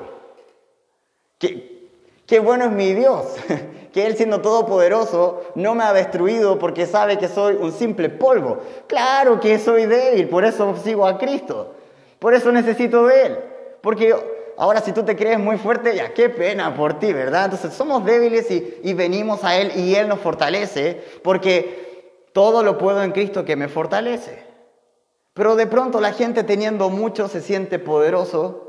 Qué, 1.37 1.87
qué 2.25 2.39
bueno 2.39 2.65
es 2.65 2.71
mi 2.71 2.95
Dios, 2.95 3.35
que 3.93 4.07
Él 4.07 4.17
siendo 4.17 4.41
todopoderoso 4.41 5.43
no 5.53 5.75
me 5.75 5.83
ha 5.83 5.93
destruido 5.93 6.57
porque 6.57 6.87
sabe 6.87 7.19
que 7.19 7.27
soy 7.27 7.55
un 7.55 7.71
simple 7.71 8.09
polvo. 8.09 8.57
Claro 8.87 9.39
que 9.39 9.59
soy 9.59 9.85
débil, 9.85 10.27
por 10.27 10.43
eso 10.43 10.75
sigo 10.83 11.05
a 11.05 11.19
Cristo. 11.19 11.75
Por 12.17 12.33
eso 12.33 12.51
necesito 12.51 13.05
de 13.05 13.25
Él. 13.25 13.39
Porque 13.81 14.15
ahora 14.57 14.81
si 14.81 14.93
tú 14.93 15.03
te 15.03 15.15
crees 15.15 15.37
muy 15.37 15.57
fuerte, 15.57 15.95
ya 15.95 16.11
qué 16.11 16.29
pena 16.29 16.75
por 16.75 16.97
ti, 16.97 17.13
¿verdad? 17.13 17.45
Entonces 17.45 17.73
somos 17.73 18.03
débiles 18.03 18.49
y, 18.49 18.93
venimos 18.93 19.43
a 19.43 19.57
Él 19.57 19.71
y 19.75 19.93
Él 19.93 20.07
nos 20.07 20.19
fortalece 20.19 21.03
porque 21.21 22.23
todo 22.33 22.63
lo 22.63 22.79
puedo 22.79 23.03
en 23.03 23.11
Cristo 23.11 23.45
que 23.45 23.55
me 23.55 23.67
fortalece. 23.67 24.43
Pero 25.35 25.55
de 25.55 25.67
pronto 25.67 26.01
la 26.01 26.13
gente 26.13 26.43
teniendo 26.43 26.89
mucho 26.89 27.27
se 27.27 27.41
siente 27.41 27.77
poderoso, 27.77 28.62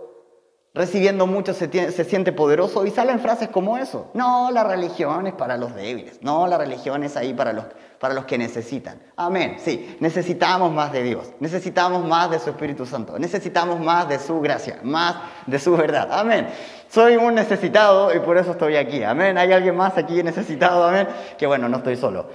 recibiendo 0.75 1.29
mucho 1.29 1.55
se, 1.55 1.71
se, 1.93 2.05
siente 2.05 2.33
poderoso 2.33 2.85
y 2.85 2.91
salen 2.91 3.21
frases 3.21 3.49
como 3.49 3.79
eso. 3.79 4.11
No, 4.13 4.51
la 4.51 4.65
religión 4.65 5.27
es 5.29 5.33
para 5.33 5.57
los 5.57 5.75
débiles. 5.75 6.19
No, 6.21 6.49
la 6.49 6.59
religión 6.59 7.05
es 7.05 7.17
ahí 7.17 7.33
para 7.33 7.53
los, 7.53 7.65
para 8.01 8.13
los 8.13 8.25
que 8.25 8.37
necesitan. 8.37 9.01
Amén. 9.17 9.57
Sí, 9.59 9.97
necesitamos 10.01 10.73
más 10.73 10.91
de 10.93 11.05
Dios, 11.05 11.31
necesitamos 11.39 12.05
más 12.05 12.29
de 12.31 12.41
su 12.41 12.51
Espíritu 12.51 12.87
Santo, 12.87 13.19
necesitamos 13.21 13.79
más 13.79 14.09
de 14.09 14.19
su 14.19 14.41
gracia, 14.41 14.81
más 14.83 15.17
de 15.47 15.61
su 15.61 15.77
verdad. 15.77 16.09
Amén. 16.11 16.49
Soy 16.89 17.17
un 17.17 17.37
necesitado 17.37 18.13
y 18.13 18.19
por 18.19 18.37
eso 18.37 18.51
estoy 18.51 18.75
aquí. 18.77 19.05
Amén. 19.05 19.39
¿Hay 19.39 19.53
alguien 19.53 19.77
más 19.77 19.97
aquí 19.97 20.23
necesitado? 20.25 20.85
Amén. 20.85 21.07
Que 21.39 21.47
bueno, 21.47 21.69
no 21.69 21.79
estoy 21.79 21.97
solo. 21.97 22.27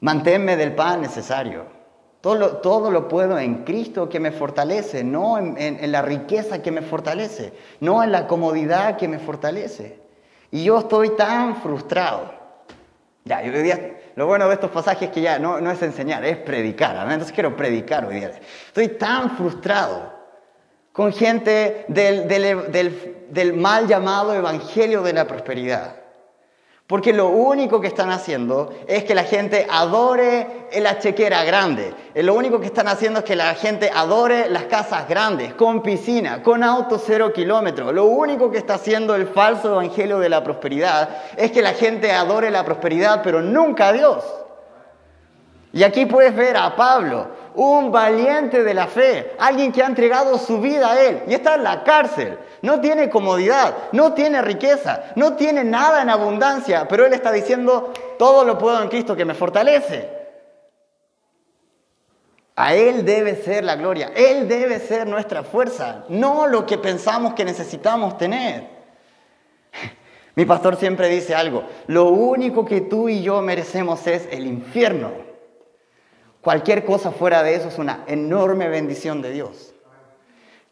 Manténme 0.00 0.56
del 0.56 0.74
pan 0.74 1.00
necesario. 1.00 1.81
Todo 2.22 2.36
lo, 2.36 2.56
todo 2.58 2.90
lo, 2.92 3.08
puedo 3.08 3.36
en 3.36 3.64
Cristo 3.64 4.08
que 4.08 4.20
me 4.20 4.30
fortalece, 4.30 5.02
no 5.02 5.38
en, 5.38 5.56
en, 5.58 5.90
la 5.90 6.02
riqueza 6.02 6.62
que 6.62 6.70
me 6.70 6.80
fortalece, 6.80 7.52
no 7.80 8.00
en 8.00 8.12
la 8.12 8.28
comodidad 8.28 8.96
que 8.96 9.08
me 9.08 9.18
fortalece. 9.18 9.98
Y 10.52 10.62
yo 10.62 10.78
estoy 10.78 11.10
tan 11.16 11.56
frustrado. 11.56 12.32
Ya, 13.24 13.42
yo 13.42 13.52
lo 14.14 14.26
bueno 14.26 14.46
de 14.46 14.54
estos 14.54 14.70
pasajes 14.70 15.08
es 15.08 15.10
que 15.10 15.20
ya 15.20 15.40
no, 15.40 15.58
es 15.68 15.82
enseñar, 15.82 16.24
es 16.24 16.36
predicar. 16.36 16.96
Entonces 17.10 17.32
quiero 17.32 17.56
predicar 17.56 18.04
hoy 18.04 18.16
día. 18.16 18.30
Estoy 18.66 18.88
tan 18.88 19.36
frustrado 19.36 20.12
con 20.92 21.12
gente 21.12 21.86
del, 21.88 22.28
del 23.30 23.54
mal 23.54 23.88
llamado 23.88 24.32
evangelio 24.32 25.02
de 25.02 25.12
la 25.12 25.26
prosperidad. 25.26 26.01
Porque 26.92 27.14
lo 27.14 27.28
único 27.28 27.80
que 27.80 27.86
están 27.86 28.10
haciendo 28.10 28.70
es 28.86 29.04
que 29.04 29.14
la 29.14 29.24
gente 29.24 29.66
adore 29.70 30.66
la 30.78 30.98
chequera 30.98 31.42
grande. 31.42 31.94
Lo 32.16 32.34
único 32.34 32.60
que 32.60 32.66
están 32.66 32.86
haciendo 32.86 33.20
es 33.20 33.24
que 33.24 33.34
la 33.34 33.54
gente 33.54 33.90
adore 33.94 34.50
las 34.50 34.64
casas 34.64 35.08
grandes, 35.08 35.54
con 35.54 35.80
piscina, 35.80 36.42
con 36.42 36.62
auto 36.62 36.98
cero 36.98 37.32
kilómetros. 37.32 37.94
Lo 37.94 38.04
único 38.04 38.50
que 38.50 38.58
está 38.58 38.74
haciendo 38.74 39.14
el 39.14 39.26
falso 39.26 39.72
evangelio 39.72 40.18
de 40.18 40.28
la 40.28 40.44
prosperidad 40.44 41.08
es 41.38 41.50
que 41.50 41.62
la 41.62 41.72
gente 41.72 42.12
adore 42.12 42.50
la 42.50 42.62
prosperidad, 42.62 43.22
pero 43.24 43.40
nunca 43.40 43.88
a 43.88 43.92
Dios. 43.94 44.22
Y 45.72 45.84
aquí 45.84 46.04
puedes 46.04 46.36
ver 46.36 46.58
a 46.58 46.76
Pablo, 46.76 47.28
un 47.54 47.92
valiente 47.92 48.62
de 48.62 48.74
la 48.74 48.86
fe, 48.86 49.32
alguien 49.38 49.72
que 49.72 49.82
ha 49.82 49.86
entregado 49.86 50.38
su 50.38 50.60
vida 50.60 50.92
a 50.92 51.00
Él 51.00 51.22
y 51.26 51.34
está 51.34 51.54
en 51.56 51.64
la 51.64 51.84
cárcel. 51.84 52.38
No 52.62 52.80
tiene 52.80 53.10
comodidad, 53.10 53.74
no 53.92 54.12
tiene 54.12 54.40
riqueza, 54.42 55.12
no 55.16 55.34
tiene 55.34 55.64
nada 55.64 56.02
en 56.02 56.10
abundancia, 56.10 56.86
pero 56.88 57.04
Él 57.04 57.12
está 57.12 57.32
diciendo, 57.32 57.92
todo 58.18 58.44
lo 58.44 58.58
puedo 58.58 58.80
en 58.82 58.88
Cristo 58.88 59.16
que 59.16 59.24
me 59.24 59.34
fortalece. 59.34 60.08
A 62.54 62.74
Él 62.74 63.04
debe 63.04 63.36
ser 63.36 63.64
la 63.64 63.76
gloria, 63.76 64.12
Él 64.14 64.48
debe 64.48 64.78
ser 64.78 65.06
nuestra 65.06 65.42
fuerza, 65.42 66.04
no 66.08 66.46
lo 66.46 66.66
que 66.66 66.78
pensamos 66.78 67.34
que 67.34 67.44
necesitamos 67.44 68.18
tener. 68.18 68.68
Mi 70.34 70.44
pastor 70.44 70.76
siempre 70.76 71.08
dice 71.08 71.34
algo, 71.34 71.64
lo 71.88 72.08
único 72.08 72.64
que 72.64 72.80
tú 72.80 73.08
y 73.08 73.22
yo 73.22 73.42
merecemos 73.42 74.06
es 74.06 74.28
el 74.30 74.46
infierno. 74.46 75.31
Cualquier 76.42 76.84
cosa 76.84 77.12
fuera 77.12 77.42
de 77.44 77.54
eso 77.54 77.68
es 77.68 77.78
una 77.78 78.04
enorme 78.08 78.68
bendición 78.68 79.22
de 79.22 79.30
Dios. 79.30 79.72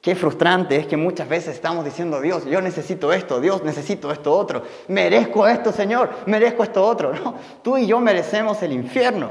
Qué 0.02 0.16
frustrante 0.16 0.76
es 0.76 0.86
que 0.86 0.96
muchas 0.96 1.28
veces 1.28 1.54
estamos 1.54 1.84
diciendo, 1.84 2.20
Dios, 2.20 2.44
yo 2.46 2.60
necesito 2.60 3.12
esto, 3.12 3.40
Dios, 3.40 3.62
necesito 3.62 4.10
esto 4.10 4.32
otro, 4.36 4.62
merezco 4.88 5.46
esto, 5.46 5.72
Señor, 5.72 6.10
merezco 6.26 6.64
esto 6.64 6.84
otro. 6.84 7.12
No, 7.12 7.36
tú 7.62 7.78
y 7.78 7.86
yo 7.86 8.00
merecemos 8.00 8.62
el 8.62 8.72
infierno. 8.72 9.30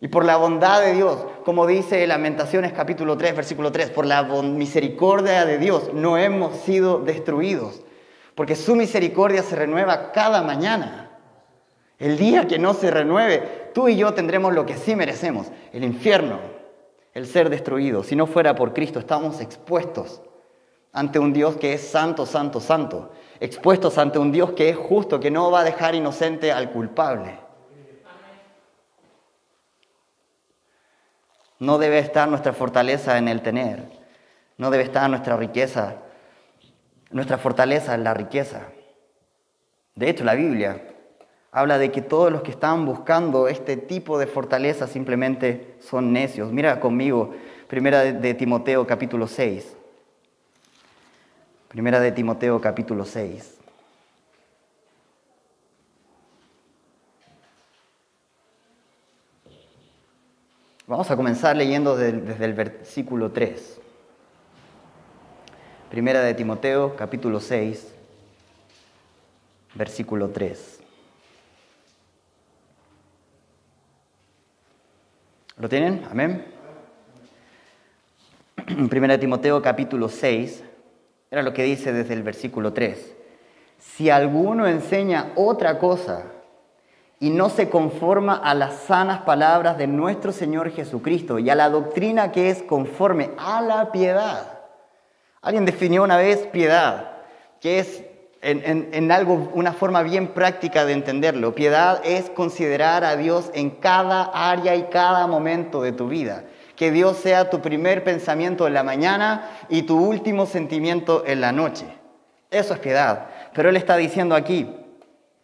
Y 0.00 0.08
por 0.08 0.24
la 0.24 0.36
bondad 0.36 0.82
de 0.82 0.92
Dios, 0.92 1.26
como 1.44 1.66
dice 1.66 2.06
Lamentaciones 2.06 2.72
capítulo 2.72 3.16
3, 3.16 3.34
versículo 3.34 3.72
3, 3.72 3.90
por 3.90 4.04
la 4.04 4.22
misericordia 4.22 5.46
de 5.46 5.58
Dios 5.58 5.94
no 5.94 6.18
hemos 6.18 6.58
sido 6.58 6.98
destruidos, 6.98 7.80
porque 8.34 8.54
su 8.54 8.76
misericordia 8.76 9.42
se 9.42 9.56
renueva 9.56 10.12
cada 10.12 10.42
mañana. 10.42 11.13
El 12.04 12.18
día 12.18 12.46
que 12.46 12.58
no 12.58 12.74
se 12.74 12.90
renueve, 12.90 13.70
tú 13.72 13.88
y 13.88 13.96
yo 13.96 14.12
tendremos 14.12 14.52
lo 14.52 14.66
que 14.66 14.76
sí 14.76 14.94
merecemos, 14.94 15.46
el 15.72 15.84
infierno, 15.84 16.38
el 17.14 17.26
ser 17.26 17.48
destruido. 17.48 18.02
Si 18.02 18.14
no 18.14 18.26
fuera 18.26 18.54
por 18.54 18.74
Cristo, 18.74 18.98
estamos 18.98 19.40
expuestos 19.40 20.20
ante 20.92 21.18
un 21.18 21.32
Dios 21.32 21.56
que 21.56 21.72
es 21.72 21.80
santo, 21.80 22.26
santo, 22.26 22.60
santo, 22.60 23.10
expuestos 23.40 23.96
ante 23.96 24.18
un 24.18 24.32
Dios 24.32 24.52
que 24.52 24.68
es 24.68 24.76
justo, 24.76 25.18
que 25.18 25.30
no 25.30 25.50
va 25.50 25.60
a 25.60 25.64
dejar 25.64 25.94
inocente 25.94 26.52
al 26.52 26.72
culpable. 26.72 27.38
No 31.58 31.78
debe 31.78 32.00
estar 32.00 32.28
nuestra 32.28 32.52
fortaleza 32.52 33.16
en 33.16 33.28
el 33.28 33.40
tener, 33.40 33.82
no 34.58 34.70
debe 34.70 34.84
estar 34.84 35.08
nuestra 35.08 35.38
riqueza, 35.38 36.02
nuestra 37.08 37.38
fortaleza 37.38 37.94
en 37.94 38.04
la 38.04 38.12
riqueza. 38.12 38.60
De 39.94 40.10
hecho, 40.10 40.22
la 40.24 40.34
Biblia 40.34 40.90
habla 41.54 41.78
de 41.78 41.92
que 41.92 42.02
todos 42.02 42.32
los 42.32 42.42
que 42.42 42.50
están 42.50 42.84
buscando 42.84 43.46
este 43.46 43.76
tipo 43.76 44.18
de 44.18 44.26
fortaleza 44.26 44.88
simplemente 44.88 45.76
son 45.78 46.12
necios. 46.12 46.50
Mira 46.50 46.80
conmigo, 46.80 47.32
primera 47.68 48.00
de 48.00 48.34
Timoteo 48.34 48.84
capítulo 48.88 49.28
6. 49.28 49.76
Primera 51.68 52.00
de 52.00 52.10
Timoteo 52.10 52.60
capítulo 52.60 53.04
6. 53.04 53.58
Vamos 60.88 61.08
a 61.08 61.16
comenzar 61.16 61.56
leyendo 61.56 61.96
desde 61.96 62.44
el 62.44 62.54
versículo 62.54 63.30
3. 63.30 63.80
Primera 65.88 66.20
de 66.20 66.34
Timoteo 66.34 66.96
capítulo 66.96 67.38
6, 67.38 67.94
versículo 69.76 70.30
3. 70.30 70.83
¿Lo 75.56 75.68
tienen? 75.68 76.04
Amén. 76.10 76.44
Primera 78.90 79.18
Timoteo 79.18 79.62
capítulo 79.62 80.08
6, 80.08 80.64
era 81.30 81.42
lo 81.42 81.54
que 81.54 81.62
dice 81.62 81.92
desde 81.92 82.14
el 82.14 82.24
versículo 82.24 82.72
3. 82.72 83.14
Si 83.78 84.10
alguno 84.10 84.66
enseña 84.66 85.30
otra 85.36 85.78
cosa 85.78 86.24
y 87.20 87.30
no 87.30 87.50
se 87.50 87.70
conforma 87.70 88.34
a 88.34 88.52
las 88.54 88.74
sanas 88.80 89.20
palabras 89.20 89.78
de 89.78 89.86
nuestro 89.86 90.32
Señor 90.32 90.72
Jesucristo 90.72 91.38
y 91.38 91.48
a 91.50 91.54
la 91.54 91.70
doctrina 91.70 92.32
que 92.32 92.50
es 92.50 92.62
conforme 92.64 93.30
a 93.38 93.60
la 93.60 93.92
piedad. 93.92 94.58
Alguien 95.40 95.66
definió 95.66 96.02
una 96.02 96.16
vez 96.16 96.48
piedad, 96.48 97.18
que 97.60 97.78
es 97.78 98.02
en, 98.44 99.10
algo, 99.10 99.50
una 99.54 99.72
forma 99.72 100.02
bien 100.02 100.28
práctica 100.28 100.84
de 100.84 100.92
entenderlo. 100.92 101.54
Piedad 101.54 102.02
es 102.04 102.28
considerar 102.28 103.02
a 103.02 103.16
Dios 103.16 103.50
en 103.54 103.70
cada 103.70 104.24
área 104.24 104.76
y 104.76 104.84
cada 104.84 105.26
momento 105.26 105.80
de 105.80 105.92
tu 105.92 106.08
vida. 106.08 106.44
Que 106.76 106.90
Dios 106.90 107.16
sea 107.16 107.48
tu 107.48 107.60
primer 107.60 108.04
pensamiento 108.04 108.66
en 108.66 108.74
la 108.74 108.82
mañana 108.82 109.50
y 109.70 109.82
tu 109.82 109.98
último 109.98 110.44
sentimiento 110.44 111.24
en 111.26 111.40
la 111.40 111.52
noche. 111.52 111.86
Eso 112.50 112.74
es 112.74 112.80
piedad. 112.80 113.28
Pero 113.54 113.70
Él 113.70 113.76
está 113.76 113.96
diciendo 113.96 114.34
aquí, 114.34 114.68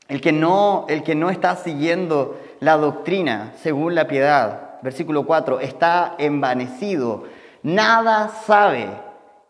el 0.09 0.21
que 0.21 0.33
no, 0.33 0.85
el 0.89 1.03
que 1.03 1.15
no 1.15 1.31
está 1.31 1.57
siguiendo 1.57 2.39
la 2.59 2.77
doctrina 2.77 3.53
según 3.63 3.95
la 3.95 4.09
piedad, 4.09 4.81
versículo 4.83 5.25
4, 5.25 5.61
está 5.61 6.17
envanecido, 6.19 7.25
nada 7.63 8.29
sabe 8.45 8.89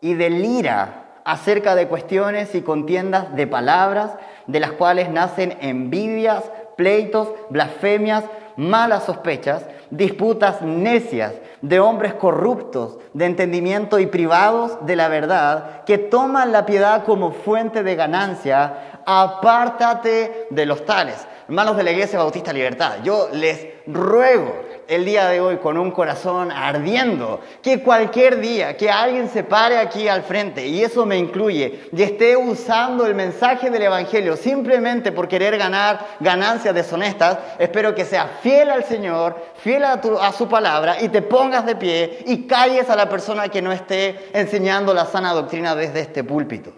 y 0.01 0.15
delira 0.15 1.00
acerca 1.31 1.77
de 1.77 1.87
cuestiones 1.87 2.57
y 2.57 2.63
contiendas 2.63 3.37
de 3.37 3.47
palabras, 3.47 4.11
de 4.49 4.59
las 4.59 4.73
cuales 4.73 5.11
nacen 5.11 5.57
envidias, 5.61 6.43
pleitos, 6.77 7.29
blasfemias, 7.51 8.25
malas 8.57 9.05
sospechas, 9.05 9.65
disputas 9.91 10.61
necias 10.61 11.35
de 11.63 11.79
hombres 11.79 12.15
corruptos 12.15 12.99
de 13.15 13.27
entendimiento 13.27 14.01
y 14.01 14.07
privados 14.07 14.85
de 14.87 14.97
la 14.97 15.07
verdad, 15.07 15.85
que 15.85 15.99
toman 15.99 16.51
la 16.51 16.67
piedad 16.67 17.05
como 17.05 17.31
fuente 17.31 17.85
de 17.85 17.95
ganancia, 17.95 19.01
apártate 19.07 20.49
de 20.51 20.67
los 20.67 20.85
tales. 20.85 21.29
Hermanos 21.47 21.77
de 21.77 21.85
la 21.85 21.93
Iglesia 21.93 22.19
Bautista 22.19 22.53
Libertad, 22.53 22.97
yo 23.05 23.29
les 23.33 23.69
ruego 23.87 24.63
el 24.91 25.05
día 25.05 25.29
de 25.29 25.41
hoy 25.41 25.59
con 25.59 25.79
un 25.79 25.93
corazón 25.93 26.51
ardiendo, 26.51 27.41
que 27.63 27.81
cualquier 27.81 28.41
día 28.41 28.77
que 28.77 28.91
alguien 28.91 29.29
se 29.29 29.45
pare 29.45 29.79
aquí 29.79 30.09
al 30.09 30.25
frente, 30.25 30.67
y 30.67 30.83
eso 30.83 31.07
me 31.07 31.17
incluye, 31.17 31.89
y 31.93 32.03
esté 32.03 32.37
usando 32.37 33.07
el 33.07 33.15
mensaje 33.15 33.71
del 33.71 33.83
Evangelio 33.83 34.37
simplemente 34.37 35.13
por 35.13 35.29
querer 35.29 35.57
ganar 35.57 36.05
ganancias 36.19 36.75
deshonestas, 36.75 37.39
espero 37.61 37.95
que 37.95 38.05
sea 38.05 38.39
fiel 38.43 38.69
al 38.69 38.83
Señor, 38.83 39.37
fiel 39.63 39.85
a, 39.85 39.93
a 39.93 40.33
su 40.33 40.49
palabra, 40.49 41.01
y 41.01 41.09
te 41.09 41.23
pongas 41.23 41.65
de 41.65 41.77
pie 41.77 42.25
y 42.27 42.49
calles 42.49 42.91
a 42.91 42.97
la 42.97 43.09
persona 43.09 43.49
que 43.49 43.63
no 43.63 43.71
esté 43.71 44.31
enseñando 44.33 44.93
la 44.93 45.07
sana 45.07 45.33
doctrina 45.33 45.77
desde 45.77 46.01
este 46.01 46.25
púlpito. 46.25 46.73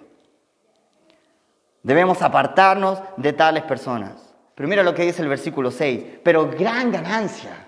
Debemos 1.83 2.21
apartarnos 2.21 2.99
de 3.16 3.33
tales 3.33 3.62
personas. 3.62 4.35
Primero 4.54 4.83
lo 4.83 4.95
que 4.95 5.04
dice 5.04 5.23
el 5.23 5.28
versículo 5.28 5.71
6, 5.71 6.21
pero 6.23 6.50
gran 6.50 6.92
ganancia 6.92 7.62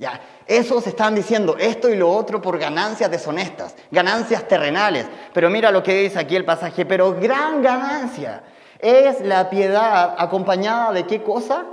ya, 0.00 0.18
esos 0.46 0.86
están 0.86 1.14
diciendo 1.14 1.56
esto 1.58 1.90
y 1.90 1.94
lo 1.94 2.10
otro 2.10 2.40
por 2.40 2.58
ganancias 2.58 3.10
deshonestas, 3.10 3.76
ganancias 3.90 4.48
terrenales. 4.48 5.06
Pero 5.34 5.50
mira 5.50 5.70
lo 5.70 5.82
que 5.82 5.92
dice 5.92 6.18
aquí 6.18 6.36
el 6.36 6.46
pasaje, 6.46 6.86
pero 6.86 7.14
gran 7.20 7.60
ganancia 7.60 8.42
es 8.78 9.20
la 9.20 9.50
piedad 9.50 10.14
acompañada 10.16 10.92
de 10.92 11.06
qué 11.06 11.22
cosa? 11.22 11.66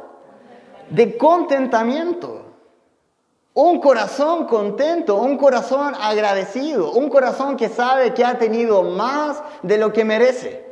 De 0.89 1.15
contentamiento. 1.17 2.43
Un 3.53 3.79
corazón 3.79 4.45
contento, 4.45 5.15
un 5.15 5.37
corazón 5.37 5.95
agradecido, 5.97 6.91
un 6.91 7.09
corazón 7.09 7.55
que 7.55 7.69
sabe 7.69 8.13
que 8.13 8.25
ha 8.25 8.37
tenido 8.37 8.83
más 8.83 9.41
de 9.63 9.77
lo 9.77 9.93
que 9.93 10.03
merece. 10.03 10.66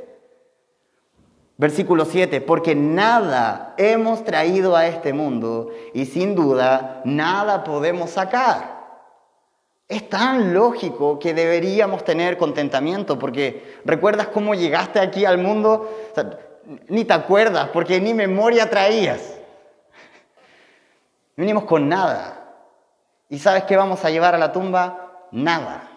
Versículo 1.57 2.03
7, 2.03 2.41
porque 2.41 2.75
nada 2.75 3.73
hemos 3.77 4.25
traído 4.25 4.75
a 4.75 4.87
este 4.87 5.13
mundo 5.13 5.71
y 5.93 6.05
sin 6.05 6.35
duda 6.35 7.01
nada 7.05 7.63
podemos 7.63 8.09
sacar. 8.09 8.75
Es 9.87 10.09
tan 10.09 10.53
lógico 10.53 11.17
que 11.17 11.33
deberíamos 11.33 12.03
tener 12.03 12.37
contentamiento, 12.37 13.17
porque 13.17 13.79
recuerdas 13.85 14.27
cómo 14.27 14.53
llegaste 14.53 14.99
aquí 14.99 15.23
al 15.23 15.37
mundo, 15.37 15.89
ni 16.89 17.05
te 17.05 17.13
acuerdas, 17.13 17.69
porque 17.69 18.01
ni 18.01 18.13
memoria 18.13 18.69
traías. 18.69 19.35
Venimos 21.37 21.63
con 21.63 21.87
nada. 21.87 22.53
¿Y 23.29 23.39
sabes 23.39 23.63
qué 23.63 23.77
vamos 23.77 24.03
a 24.03 24.09
llevar 24.09 24.35
a 24.35 24.39
la 24.39 24.51
tumba? 24.51 25.27
Nada. 25.31 25.89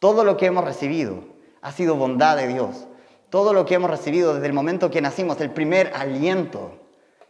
Todo 0.00 0.24
lo 0.24 0.36
que 0.36 0.46
hemos 0.46 0.64
recibido 0.64 1.22
ha 1.60 1.70
sido 1.70 1.94
bondad 1.94 2.36
de 2.36 2.48
Dios 2.48 2.87
todo 3.30 3.52
lo 3.52 3.66
que 3.66 3.74
hemos 3.74 3.90
recibido 3.90 4.34
desde 4.34 4.46
el 4.46 4.52
momento 4.52 4.90
que 4.90 5.00
nacimos, 5.00 5.40
el 5.40 5.50
primer 5.50 5.92
aliento, 5.94 6.72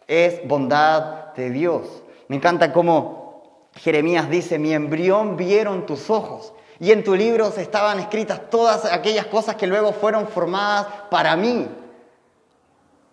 es 0.06 0.46
bondad 0.46 1.34
de 1.34 1.50
Dios. 1.50 2.02
Me 2.28 2.36
encanta 2.36 2.72
cómo 2.72 3.68
Jeremías 3.74 4.30
dice, 4.30 4.58
mi 4.58 4.72
embrión 4.72 5.36
vieron 5.36 5.86
tus 5.86 6.10
ojos. 6.10 6.52
Y 6.80 6.92
en 6.92 7.02
tu 7.02 7.14
libro 7.14 7.52
estaban 7.56 7.98
escritas 7.98 8.50
todas 8.50 8.84
aquellas 8.84 9.26
cosas 9.26 9.56
que 9.56 9.66
luego 9.66 9.92
fueron 9.92 10.28
formadas 10.28 10.86
para 11.10 11.36
mí. 11.36 11.68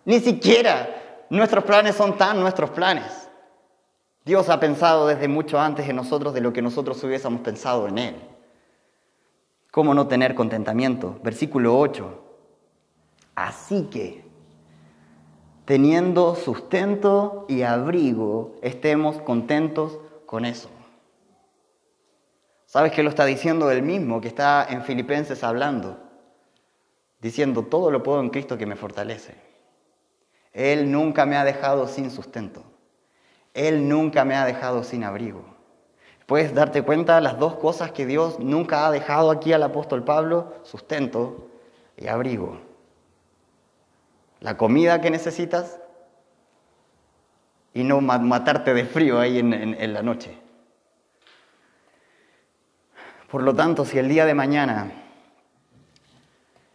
Ni 0.04 0.20
siquiera 0.20 1.24
nuestros 1.30 1.64
planes 1.64 1.96
son 1.96 2.16
tan 2.16 2.38
nuestros 2.38 2.70
planes. 2.70 3.28
Dios 4.24 4.48
ha 4.48 4.60
pensado 4.60 5.06
desde 5.06 5.28
mucho 5.28 5.58
antes 5.58 5.88
en 5.88 5.96
nosotros 5.96 6.32
de 6.34 6.40
lo 6.40 6.52
que 6.52 6.62
nosotros 6.62 7.02
hubiésemos 7.02 7.40
pensado 7.40 7.88
en 7.88 7.98
Él. 7.98 8.16
¿Cómo 9.70 9.94
no 9.94 10.06
tener 10.06 10.34
contentamiento? 10.34 11.18
Versículo 11.22 11.78
8. 11.78 12.25
Así 13.36 13.82
que, 13.90 14.24
teniendo 15.66 16.34
sustento 16.36 17.44
y 17.48 17.62
abrigo, 17.62 18.56
estemos 18.62 19.20
contentos 19.20 19.98
con 20.24 20.46
eso. 20.46 20.70
¿Sabes 22.64 22.92
qué 22.92 23.02
lo 23.02 23.10
está 23.10 23.26
diciendo 23.26 23.70
él 23.70 23.82
mismo, 23.82 24.22
que 24.22 24.28
está 24.28 24.66
en 24.70 24.82
Filipenses 24.82 25.44
hablando? 25.44 25.98
Diciendo, 27.20 27.62
todo 27.62 27.90
lo 27.90 28.02
puedo 28.02 28.20
en 28.20 28.30
Cristo 28.30 28.56
que 28.56 28.64
me 28.64 28.74
fortalece. 28.74 29.34
Él 30.54 30.90
nunca 30.90 31.26
me 31.26 31.36
ha 31.36 31.44
dejado 31.44 31.88
sin 31.88 32.10
sustento. 32.10 32.64
Él 33.52 33.86
nunca 33.86 34.24
me 34.24 34.34
ha 34.34 34.46
dejado 34.46 34.82
sin 34.82 35.04
abrigo. 35.04 35.44
Puedes 36.24 36.54
darte 36.54 36.82
cuenta 36.82 37.16
de 37.16 37.20
las 37.20 37.38
dos 37.38 37.56
cosas 37.56 37.92
que 37.92 38.06
Dios 38.06 38.40
nunca 38.40 38.86
ha 38.86 38.90
dejado 38.90 39.30
aquí 39.30 39.52
al 39.52 39.62
apóstol 39.62 40.04
Pablo, 40.04 40.54
sustento 40.62 41.50
y 41.98 42.06
abrigo 42.06 42.65
la 44.40 44.56
comida 44.56 45.00
que 45.00 45.10
necesitas 45.10 45.80
y 47.74 47.84
no 47.84 48.00
matarte 48.00 48.74
de 48.74 48.84
frío 48.84 49.20
ahí 49.20 49.38
en, 49.38 49.92
la 49.92 50.02
noche. 50.02 50.38
Por 53.30 53.42
lo 53.42 53.54
tanto, 53.54 53.84
si 53.84 53.98
el 53.98 54.08
día 54.08 54.24
de 54.24 54.34
mañana 54.34 54.92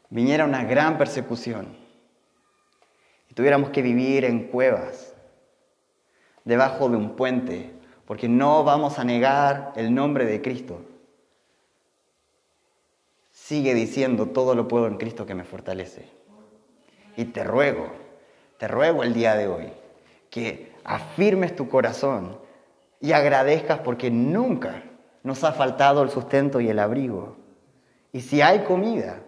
viniera 0.09 0.45
una 0.45 0.63
gran 0.63 0.97
persecución 0.97 1.75
y 3.29 3.33
tuviéramos 3.33 3.71
que 3.71 3.81
vivir 3.81 4.25
en 4.25 4.47
cuevas, 4.47 5.15
debajo 6.43 6.89
de 6.89 6.97
un 6.97 7.15
puente, 7.15 7.73
porque 8.05 8.27
no 8.27 8.63
vamos 8.63 8.99
a 8.99 9.03
negar 9.03 9.73
el 9.75 9.93
nombre 9.95 10.25
de 10.25 10.41
Cristo, 10.41 10.85
sigue 13.31 13.73
diciendo, 13.73 14.27
todo 14.27 14.53
lo 14.53 14.67
puedo 14.67 14.87
en 14.87 14.97
Cristo 14.97 15.25
que 15.25 15.33
me 15.33 15.45
fortalece. 15.45 16.20
Y 17.17 17.25
te 17.25 17.43
ruego, 17.43 17.87
te 18.57 18.67
ruego 18.67 19.03
el 19.03 19.13
día 19.13 19.35
de 19.35 19.47
hoy 19.47 19.73
que 20.29 20.71
afirmes 20.83 21.55
tu 21.55 21.69
corazón 21.69 22.37
y 22.99 23.11
agradezcas 23.11 23.79
porque 23.79 24.09
nunca 24.09 24.83
nos 25.23 25.43
ha 25.43 25.51
faltado 25.51 26.03
el 26.03 26.09
sustento 26.09 26.61
y 26.61 26.69
el 26.69 26.79
abrigo. 26.79 27.35
Y 28.11 28.21
si 28.21 28.41
hay 28.41 28.59
comida, 28.59 29.19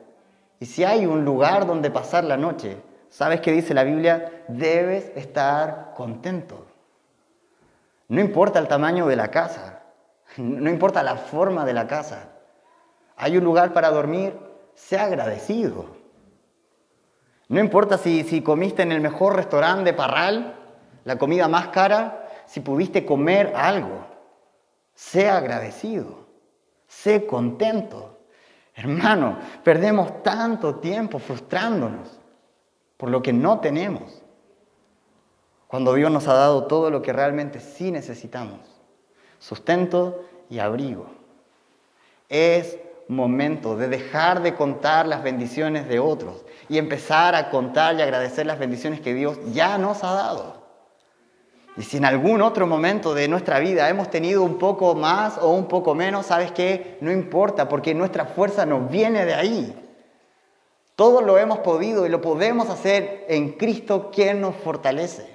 y 0.59 0.65
si 0.65 0.83
hay 0.83 1.05
un 1.05 1.25
lugar 1.25 1.67
donde 1.67 1.91
pasar 1.91 2.23
la 2.23 2.37
noche, 2.37 2.77
¿sabes 3.09 3.41
qué 3.41 3.51
dice 3.51 3.73
la 3.73 3.83
Biblia? 3.83 4.43
Debes 4.47 5.11
estar 5.15 5.93
contento. 5.95 6.65
No 8.07 8.21
importa 8.21 8.59
el 8.59 8.67
tamaño 8.67 9.07
de 9.07 9.15
la 9.15 9.29
casa, 9.29 9.81
no 10.37 10.69
importa 10.69 11.03
la 11.03 11.15
forma 11.15 11.65
de 11.65 11.73
la 11.73 11.87
casa. 11.87 12.29
Hay 13.17 13.37
un 13.37 13.43
lugar 13.43 13.73
para 13.73 13.89
dormir, 13.89 14.37
sea 14.73 15.05
agradecido. 15.05 16.02
No 17.47 17.59
importa 17.59 17.97
si, 17.97 18.23
si 18.23 18.41
comiste 18.41 18.83
en 18.83 18.91
el 18.91 19.01
mejor 19.01 19.35
restaurante 19.35 19.91
de 19.91 19.93
Parral, 19.93 20.55
la 21.03 21.17
comida 21.17 21.47
más 21.47 21.67
cara, 21.69 22.27
si 22.45 22.61
pudiste 22.61 23.05
comer 23.05 23.53
algo. 23.55 24.05
Sea 24.95 25.37
agradecido, 25.37 26.27
sé 26.87 27.25
contento. 27.25 28.19
Hermano, 28.75 29.37
perdemos 29.63 30.23
tanto 30.23 30.75
tiempo 30.75 31.19
frustrándonos 31.19 32.19
por 32.97 33.09
lo 33.09 33.21
que 33.21 33.33
no 33.33 33.59
tenemos, 33.59 34.23
cuando 35.67 35.93
Dios 35.95 36.11
nos 36.11 36.27
ha 36.27 36.33
dado 36.35 36.67
todo 36.67 36.89
lo 36.89 37.01
que 37.01 37.11
realmente 37.11 37.59
sí 37.59 37.91
necesitamos, 37.91 38.59
sustento 39.39 40.25
y 40.49 40.59
abrigo. 40.59 41.07
Es 42.29 42.77
momento 43.07 43.75
de 43.75 43.87
dejar 43.87 44.41
de 44.41 44.55
contar 44.55 45.07
las 45.07 45.23
bendiciones 45.23 45.87
de 45.87 45.99
otros 45.99 46.45
y 46.73 46.79
empezar 46.79 47.35
a 47.35 47.51
contar 47.51 47.95
y 47.95 48.01
agradecer 48.01 48.47
las 48.47 48.57
bendiciones 48.57 48.99
que 48.99 49.13
Dios 49.13 49.37
ya 49.53 49.77
nos 49.77 50.03
ha 50.03 50.13
dado. 50.13 50.63
Y 51.77 51.83
si 51.83 51.97
en 51.97 52.05
algún 52.05 52.41
otro 52.41 52.65
momento 52.65 53.13
de 53.13 53.27
nuestra 53.27 53.59
vida 53.59 53.87
hemos 53.89 54.09
tenido 54.09 54.41
un 54.41 54.57
poco 54.57 54.95
más 54.95 55.37
o 55.37 55.49
un 55.51 55.67
poco 55.67 55.93
menos, 55.93 56.25
¿sabes 56.25 56.51
qué? 56.51 56.97
No 56.99 57.11
importa, 57.11 57.69
porque 57.69 57.93
nuestra 57.93 58.25
fuerza 58.25 58.65
nos 58.65 58.89
viene 58.89 59.23
de 59.23 59.35
ahí. 59.35 59.79
Todo 60.95 61.21
lo 61.21 61.37
hemos 61.37 61.59
podido 61.59 62.07
y 62.07 62.09
lo 62.09 62.21
podemos 62.21 62.67
hacer 62.71 63.25
en 63.29 63.51
Cristo 63.51 64.09
quien 64.11 64.41
nos 64.41 64.55
fortalece. 64.55 65.27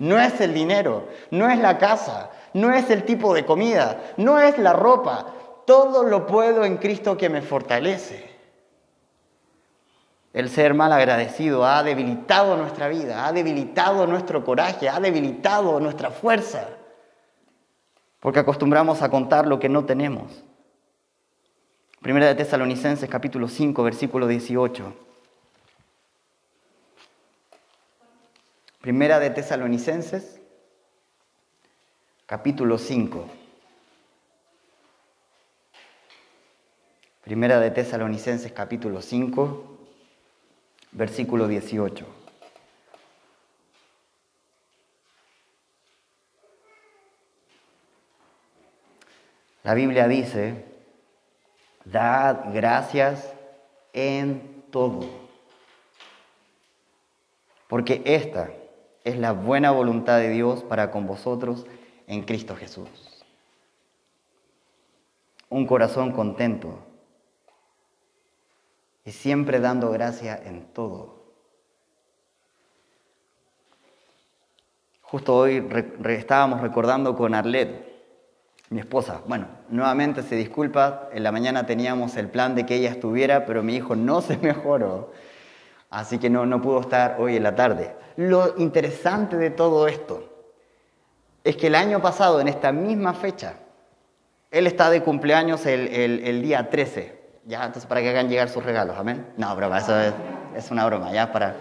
No 0.00 0.18
es 0.18 0.40
el 0.40 0.52
dinero, 0.52 1.06
no 1.30 1.48
es 1.48 1.60
la 1.60 1.78
casa, 1.78 2.30
no 2.54 2.74
es 2.74 2.90
el 2.90 3.04
tipo 3.04 3.34
de 3.34 3.46
comida, 3.46 4.00
no 4.16 4.40
es 4.40 4.58
la 4.58 4.72
ropa. 4.72 5.26
Todo 5.64 6.02
lo 6.02 6.26
puedo 6.26 6.64
en 6.64 6.78
Cristo 6.78 7.16
que 7.16 7.28
me 7.28 7.40
fortalece. 7.40 8.31
El 10.32 10.48
ser 10.48 10.72
mal 10.72 10.92
agradecido 10.92 11.66
ha 11.66 11.82
debilitado 11.82 12.56
nuestra 12.56 12.88
vida, 12.88 13.26
ha 13.26 13.32
debilitado 13.32 14.06
nuestro 14.06 14.44
coraje, 14.44 14.88
ha 14.88 14.98
debilitado 14.98 15.78
nuestra 15.78 16.10
fuerza, 16.10 16.68
porque 18.18 18.38
acostumbramos 18.38 19.02
a 19.02 19.10
contar 19.10 19.46
lo 19.46 19.58
que 19.58 19.68
no 19.68 19.84
tenemos. 19.84 20.42
Primera 22.00 22.26
de 22.26 22.34
Tesalonicenses 22.34 23.08
capítulo 23.10 23.46
5, 23.46 23.82
versículo 23.82 24.26
18. 24.26 24.92
Primera 28.80 29.20
de 29.20 29.30
Tesalonicenses 29.30 30.40
capítulo 32.26 32.78
5. 32.78 33.26
Primera 37.22 37.60
de 37.60 37.70
Tesalonicenses 37.70 38.50
capítulo 38.50 39.00
5, 39.00 39.71
versículo 40.92 41.48
18. 41.48 42.06
La 49.64 49.74
Biblia 49.74 50.08
dice, 50.08 50.64
Dad 51.84 52.52
gracias 52.52 53.32
en 53.92 54.64
todo, 54.70 55.06
porque 57.68 58.02
esta 58.04 58.50
es 59.04 59.16
la 59.18 59.32
buena 59.32 59.70
voluntad 59.70 60.18
de 60.18 60.30
Dios 60.30 60.62
para 60.62 60.90
con 60.90 61.06
vosotros 61.06 61.66
en 62.06 62.22
Cristo 62.22 62.56
Jesús. 62.56 62.88
Un 65.48 65.66
corazón 65.66 66.12
contento 66.12 66.78
y 69.04 69.10
siempre 69.10 69.60
dando 69.60 69.90
gracia 69.90 70.40
en 70.44 70.66
todo. 70.72 71.22
Justo 75.02 75.36
hoy 75.36 75.68
estábamos 76.08 76.60
recordando 76.60 77.14
con 77.14 77.34
Arlet, 77.34 77.92
mi 78.70 78.80
esposa. 78.80 79.20
Bueno, 79.26 79.46
nuevamente 79.68 80.22
se 80.22 80.36
disculpa, 80.36 81.08
en 81.12 81.22
la 81.22 81.32
mañana 81.32 81.66
teníamos 81.66 82.16
el 82.16 82.28
plan 82.28 82.54
de 82.54 82.64
que 82.64 82.76
ella 82.76 82.90
estuviera, 82.90 83.44
pero 83.44 83.62
mi 83.62 83.76
hijo 83.76 83.94
no 83.94 84.22
se 84.22 84.38
mejoró, 84.42 85.12
así 85.90 86.18
que 86.18 86.30
no, 86.30 86.46
no 86.46 86.62
pudo 86.62 86.80
estar 86.80 87.16
hoy 87.18 87.36
en 87.36 87.42
la 87.42 87.54
tarde. 87.54 87.94
Lo 88.16 88.54
interesante 88.58 89.36
de 89.36 89.50
todo 89.50 89.86
esto 89.86 90.28
es 91.44 91.56
que 91.56 91.66
el 91.66 91.74
año 91.74 92.00
pasado, 92.00 92.40
en 92.40 92.48
esta 92.48 92.72
misma 92.72 93.14
fecha, 93.14 93.56
él 94.50 94.66
está 94.66 94.90
de 94.90 95.02
cumpleaños 95.02 95.66
el, 95.66 95.88
el, 95.88 96.42
día 96.42 96.68
13, 96.68 97.21
¿ya? 97.44 97.64
Entonces, 97.64 97.86
para 97.86 98.00
que 98.00 98.10
hagan 98.10 98.28
llegar 98.28 98.48
sus 98.48 98.64
regalos, 98.64 98.96
¿amén? 98.98 99.26
No, 99.36 99.54
broma, 99.56 99.78
eso 99.78 99.98
es, 100.00 100.12
es 100.56 100.70
una 100.70 100.86
broma, 100.86 101.12
¿ya? 101.12 101.32
Para 101.32 101.56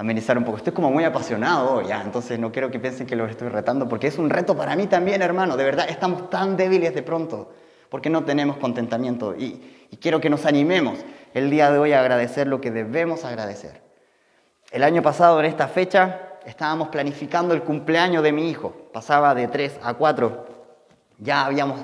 amenizar 0.00 0.38
un 0.38 0.44
poco. 0.44 0.56
Estoy 0.56 0.72
como 0.72 0.90
muy 0.90 1.04
apasionado 1.04 1.82
ya, 1.82 2.00
entonces 2.00 2.38
no 2.38 2.50
quiero 2.50 2.70
que 2.70 2.78
piensen 2.78 3.06
que 3.06 3.16
los 3.16 3.30
estoy 3.30 3.48
retando, 3.48 3.86
porque 3.86 4.06
es 4.06 4.18
un 4.18 4.30
reto 4.30 4.56
para 4.56 4.74
mí 4.74 4.86
también, 4.86 5.20
hermano. 5.20 5.58
De 5.58 5.64
verdad, 5.64 5.86
estamos 5.90 6.30
tan 6.30 6.56
débiles 6.56 6.94
de 6.94 7.02
pronto, 7.02 7.52
porque 7.90 8.08
no 8.08 8.24
tenemos 8.24 8.56
contentamiento. 8.56 9.34
Y, 9.36 9.76
quiero 10.00 10.20
que 10.20 10.30
nos 10.30 10.46
animemos 10.46 10.98
el 11.34 11.50
día 11.50 11.70
de 11.70 11.78
hoy 11.78 11.92
a 11.92 12.00
agradecer 12.00 12.46
lo 12.46 12.62
que 12.62 12.70
debemos 12.70 13.26
agradecer. 13.26 13.82
El 14.70 14.84
año 14.84 15.02
pasado, 15.02 15.38
en 15.40 15.46
esta 15.46 15.68
fecha, 15.68 16.20
estábamos 16.46 16.88
planificando 16.88 17.52
el 17.52 17.62
cumpleaños 17.62 18.22
de 18.22 18.32
mi 18.32 18.48
hijo. 18.48 18.72
Pasaba 18.94 19.34
de 19.34 19.48
3 19.48 19.80
a 19.82 19.94
4. 19.94 20.46
Ya 21.18 21.44
habíamos 21.44 21.80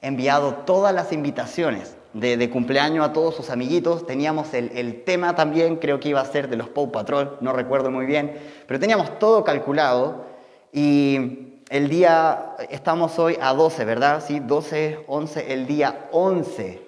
enviado 0.00 0.54
todas 0.54 0.94
las 0.94 1.12
invitaciones 1.12 1.97
de, 2.12 2.50
cumpleaños 2.50 3.06
a 3.06 3.12
todos 3.12 3.34
sus 3.34 3.50
amiguitos. 3.50 4.06
Teníamos 4.06 4.54
el, 4.54 5.02
tema 5.04 5.34
también, 5.34 5.76
creo 5.76 6.00
que 6.00 6.10
iba 6.10 6.20
a 6.20 6.24
ser 6.24 6.48
de 6.48 6.56
los 6.56 6.68
Paw 6.68 6.90
Patrol, 6.90 7.36
no 7.40 7.52
recuerdo 7.52 7.90
muy 7.90 8.06
bien, 8.06 8.38
pero 8.66 8.80
teníamos 8.80 9.18
todo 9.18 9.44
calculado 9.44 10.26
y 10.72 11.62
el 11.70 11.88
día, 11.88 12.56
estamos 12.70 13.18
hoy 13.18 13.36
a 13.40 13.52
12, 13.52 13.84
¿verdad? 13.84 14.24
Sí, 14.26 14.40
12, 14.40 15.04
11, 15.06 15.52
el 15.52 15.66
día 15.66 16.08
11. 16.12 16.82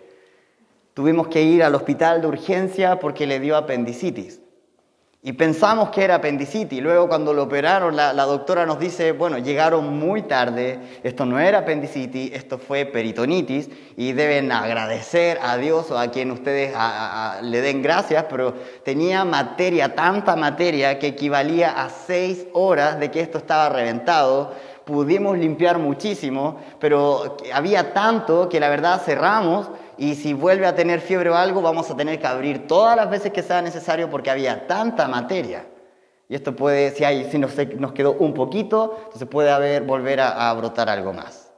Tuvimos 0.95 1.29
que 1.29 1.43
ir 1.43 1.63
al 1.63 1.75
hospital 1.75 2.23
de 2.23 2.27
urgencia 2.27 2.99
porque 2.99 3.27
le 3.27 3.41
dio 3.41 3.57
apendicitis. 3.57 4.41
Y 5.23 5.35
pensamos 5.35 5.91
que 5.91 6.03
era 6.03 6.15
apendicitis. 6.15 6.83
Luego 6.83 7.07
cuando 7.07 7.35
lo 7.35 7.43
operaron, 7.43 7.95
la, 7.95 8.15
doctora 8.15 8.65
nos 8.65 8.81
dice, 8.81 9.13
bueno, 9.13 9.37
llegaron 9.37 9.99
muy 9.99 10.23
tarde, 10.23 10.79
esto 11.03 11.27
no 11.27 11.39
era 11.39 11.59
apendicitis, 11.59 12.33
esto 12.33 12.57
fue 12.57 12.87
peritonitis 12.87 13.69
y 13.99 14.13
deben 14.13 14.51
agradecer 14.51 15.39
a 15.43 15.59
Dios 15.59 15.91
o 15.91 15.99
a 15.99 16.11
quien 16.11 16.31
ustedes 16.31 16.75
le 17.43 17.61
den 17.61 17.83
gracias, 17.83 18.25
pero 18.31 18.55
tenía 18.83 19.27
materia, 19.27 19.95
tanta 19.95 20.37
materia 20.37 20.99
que 20.99 21.09
equivalía 21.09 21.85
a 21.85 21.91
seis 21.91 22.47
horas 22.55 22.99
de 22.99 23.11
que 23.11 23.21
esto 23.21 23.37
estaba 23.37 23.69
reventado. 23.69 24.55
Pudimos 24.87 25.37
limpiar 25.37 25.79
muchísimo, 25.79 26.63
pero 26.79 27.37
había 27.53 27.93
tanto 27.93 28.49
que 28.49 28.59
la 28.59 28.71
verdad 28.71 29.03
cerramos 29.05 29.69
y 30.01 30.15
si 30.15 30.33
vuelve 30.33 30.67
a 30.67 30.75
tener 30.75 31.03
fiebre 31.03 31.29
o 31.29 31.35
algo, 31.35 31.61
vamos 31.61 31.91
a 31.91 31.97
tener 31.97 32.19
que 32.19 32.27
abrir 32.27 32.67
todas 32.67 32.97
las 32.97 33.11
veces 33.11 33.33
que 33.35 33.43
sea 33.43 33.61
necesario 33.61 34.09
porque 34.09 34.31
había 34.31 34.67
tanta 34.67 35.07
materia. 35.07 35.67
Y 36.27 36.35
esto 36.35 36.57
puede, 36.57 36.93
si, 36.93 37.05
hay, 37.05 37.31
si 37.31 37.37
nos, 37.37 37.53
quedó 37.93 38.15
un 38.15 38.33
poquito, 38.33 38.95
entonces 39.05 39.29
puede 39.29 39.51
haber, 39.51 39.83
volver 39.83 40.21
a, 40.21 40.51
brotar 40.55 40.89
algo 40.89 41.13
más. 41.13 41.53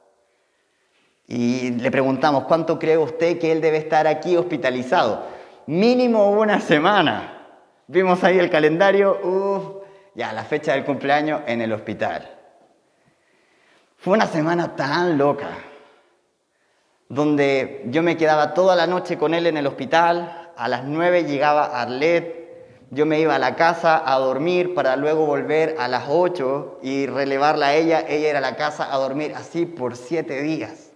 Y 1.29 1.71
le 1.71 1.89
preguntamos, 1.93 2.43
¿cuánto 2.43 2.81
cree 2.81 2.99
usted 2.99 3.39
que 3.39 3.53
él 3.53 3.61
debe 3.61 3.77
estar 3.77 4.09
aquí 4.09 4.37
hospitalizado? 4.37 5.23
Mínimo 5.67 6.33
una 6.33 6.59
semana. 6.59 7.47
Vimos 7.87 8.25
ahí 8.25 8.41
el 8.41 8.51
calendario, 8.51 9.21
uff, 9.23 9.85
ya 10.17 10.33
la 10.33 10.43
fecha 10.43 10.73
del 10.73 10.85
cumpleaños 10.85 11.43
en 11.47 11.61
el 11.61 11.73
hospital. 11.73 12.29
Fue 13.99 14.15
una 14.15 14.27
semana 14.27 14.75
tan 14.75 15.17
loca 15.17 15.51
donde 17.13 17.85
yo 17.91 18.03
me 18.03 18.17
quedaba 18.17 18.55
toda 18.55 18.75
la 18.75 18.87
noche 18.87 19.19
con 19.19 19.35
él 19.35 19.47
en 19.47 19.59
el 19.59 19.67
hospital, 19.67 20.51
a 20.57 20.67
las 20.67 20.85
nueve 20.85 21.25
llegaba 21.25 21.79
Arlet, 21.79 22.89
yo 22.89 23.05
me 23.05 23.21
iba 23.21 23.35
a 23.35 23.39
la 23.39 23.55
casa 23.55 24.03
a 24.03 24.19
dormir 24.19 24.75
para 24.75 24.97
luego 24.97 25.27
volver 25.27 25.77
a 25.79 25.89
las 25.89 26.05
ocho 26.09 26.79
y 26.83 27.05
relevarla 27.05 27.67
a 27.67 27.75
ella, 27.75 28.01
ella 28.09 28.31
era 28.31 28.39
a 28.39 28.41
la 28.41 28.57
casa 28.57 28.91
a 28.91 28.97
dormir 28.97 29.35
así 29.37 29.67
por 29.67 29.95
siete 29.95 30.41
días. 30.41 30.93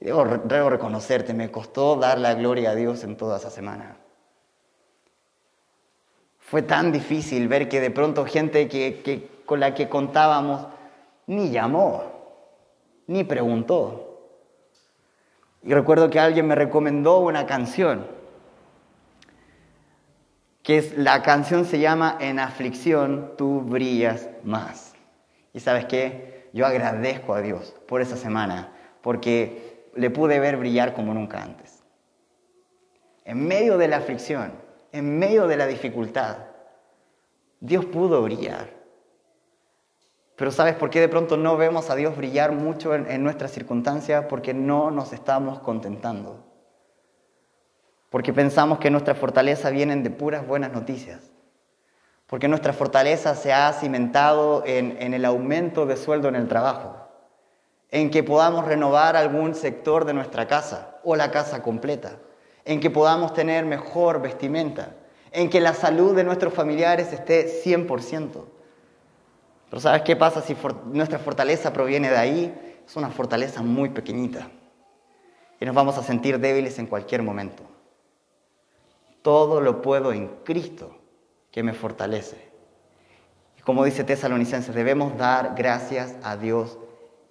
Debo, 0.00 0.24
debo 0.42 0.68
reconocerte, 0.68 1.32
me 1.32 1.48
costó 1.48 1.94
dar 1.94 2.18
la 2.18 2.34
gloria 2.34 2.70
a 2.70 2.74
Dios 2.74 3.04
en 3.04 3.16
toda 3.16 3.36
esa 3.36 3.50
semana. 3.50 3.98
Fue 6.40 6.62
tan 6.62 6.90
difícil 6.90 7.46
ver 7.46 7.68
que 7.68 7.80
de 7.80 7.92
pronto 7.92 8.26
gente 8.26 8.66
que, 8.66 9.28
con 9.46 9.60
la 9.60 9.74
que 9.74 9.88
contábamos 9.88 10.66
ni 11.28 11.50
llamó, 11.50 12.02
ni 13.06 13.22
preguntó. 13.22 14.07
Y 15.62 15.74
recuerdo 15.74 16.10
que 16.10 16.20
alguien 16.20 16.46
me 16.46 16.54
recomendó 16.54 17.18
una 17.18 17.46
canción, 17.46 18.06
que 20.62 20.78
es, 20.78 20.96
la 20.96 21.22
canción 21.22 21.64
se 21.64 21.78
llama 21.78 22.16
En 22.20 22.38
aflicción 22.38 23.32
tú 23.36 23.60
brillas 23.60 24.28
más. 24.44 24.94
Y 25.52 25.60
sabes 25.60 25.86
qué, 25.86 26.48
yo 26.52 26.66
agradezco 26.66 27.34
a 27.34 27.40
Dios 27.40 27.74
por 27.86 28.00
esa 28.00 28.16
semana, 28.16 28.72
porque 29.02 29.90
le 29.94 30.10
pude 30.10 30.38
ver 30.38 30.56
brillar 30.56 30.94
como 30.94 31.14
nunca 31.14 31.42
antes. 31.42 31.82
En 33.24 33.46
medio 33.46 33.78
de 33.78 33.88
la 33.88 33.98
aflicción, 33.98 34.52
en 34.92 35.18
medio 35.18 35.46
de 35.46 35.56
la 35.56 35.66
dificultad, 35.66 36.36
Dios 37.60 37.84
pudo 37.86 38.22
brillar. 38.22 38.77
Pero 40.38 40.52
¿sabes 40.52 40.76
por 40.76 40.88
qué 40.88 41.00
de 41.00 41.08
pronto 41.08 41.36
no 41.36 41.56
vemos 41.56 41.90
a 41.90 41.96
Dios 41.96 42.16
brillar 42.16 42.52
mucho 42.52 42.94
en, 42.94 43.24
nuestras 43.24 43.50
circunstancias? 43.50 44.26
Porque 44.28 44.54
no 44.54 44.92
nos 44.92 45.12
estamos 45.12 45.58
contentando. 45.58 46.44
Porque 48.08 48.32
pensamos 48.32 48.78
que 48.78 48.88
nuestra 48.88 49.16
fortaleza 49.16 49.70
vienen 49.70 50.04
de 50.04 50.10
puras 50.10 50.46
buenas 50.46 50.72
noticias. 50.72 51.32
Porque 52.28 52.46
nuestra 52.46 52.72
fortaleza 52.72 53.34
se 53.34 53.52
ha 53.52 53.72
cimentado 53.72 54.62
en, 54.64 54.96
en 55.00 55.12
el 55.12 55.24
aumento 55.24 55.86
de 55.86 55.96
sueldo 55.96 56.28
en 56.28 56.36
el 56.36 56.46
trabajo. 56.46 56.94
En 57.90 58.08
que 58.08 58.22
podamos 58.22 58.64
renovar 58.64 59.16
algún 59.16 59.56
sector 59.56 60.04
de 60.04 60.14
nuestra 60.14 60.46
casa 60.46 61.00
o 61.02 61.16
la 61.16 61.32
casa 61.32 61.64
completa. 61.64 62.12
En 62.64 62.78
que 62.78 62.90
podamos 62.90 63.34
tener 63.34 63.64
mejor 63.64 64.22
vestimenta. 64.22 64.90
En 65.32 65.50
que 65.50 65.60
la 65.60 65.74
salud 65.74 66.14
de 66.14 66.22
nuestros 66.22 66.54
familiares 66.54 67.12
esté 67.12 67.48
100%. 67.64 68.57
Pero 69.70 69.80
¿sabes 69.80 70.02
qué 70.02 70.16
pasa 70.16 70.40
si 70.40 70.56
nuestra 70.86 71.18
fortaleza 71.18 71.72
proviene 71.72 72.10
de 72.10 72.16
ahí? 72.16 72.80
Es 72.86 72.96
una 72.96 73.10
fortaleza 73.10 73.62
muy 73.62 73.90
pequeñita. 73.90 74.48
Y 75.60 75.64
nos 75.64 75.74
vamos 75.74 75.98
a 75.98 76.02
sentir 76.02 76.38
débiles 76.38 76.78
en 76.78 76.86
cualquier 76.86 77.22
momento. 77.22 77.64
Todo 79.22 79.60
lo 79.60 79.82
puedo 79.82 80.12
en 80.12 80.28
Cristo 80.44 80.96
que 81.50 81.62
me 81.62 81.74
fortalece. 81.74 82.48
Y 83.58 83.62
como 83.62 83.84
dice 83.84 84.04
Tesalonicenses, 84.04 84.74
debemos 84.74 85.16
dar 85.18 85.54
gracias 85.56 86.14
a 86.22 86.36
Dios 86.36 86.78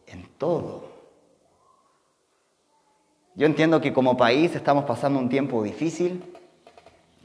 en 0.06 0.28
todo. 0.38 0.98
Yo 3.36 3.46
entiendo 3.46 3.82
que 3.82 3.94
como 3.94 4.18
país 4.18 4.56
estamos 4.56 4.86
pasando 4.86 5.20
un 5.20 5.30
tiempo 5.30 5.64
difícil, 5.64 6.24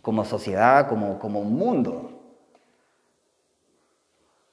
como 0.02 0.24
sociedad, 0.24 0.88
como, 0.88 1.18
como 1.18 1.42
mundo. 1.42 2.21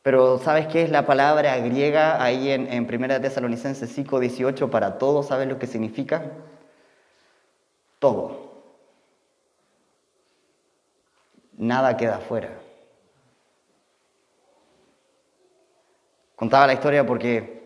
Pero 0.09 0.39
¿sabes 0.39 0.65
qué 0.65 0.81
es 0.81 0.89
la 0.89 1.05
palabra 1.05 1.55
griega 1.59 2.19
ahí 2.23 2.49
en, 2.49 2.65
en 2.73 2.91
1 2.91 3.21
Tesalonicenses 3.21 3.91
5, 3.91 4.19
18 4.19 4.71
para 4.71 4.97
todo? 4.97 5.21
¿Sabes 5.21 5.47
lo 5.47 5.59
que 5.59 5.67
significa? 5.67 6.23
Todo. 7.99 8.63
Nada 11.59 11.95
queda 11.95 12.15
afuera. 12.15 12.49
Contaba 16.35 16.65
la 16.65 16.73
historia 16.73 17.05
porque 17.05 17.58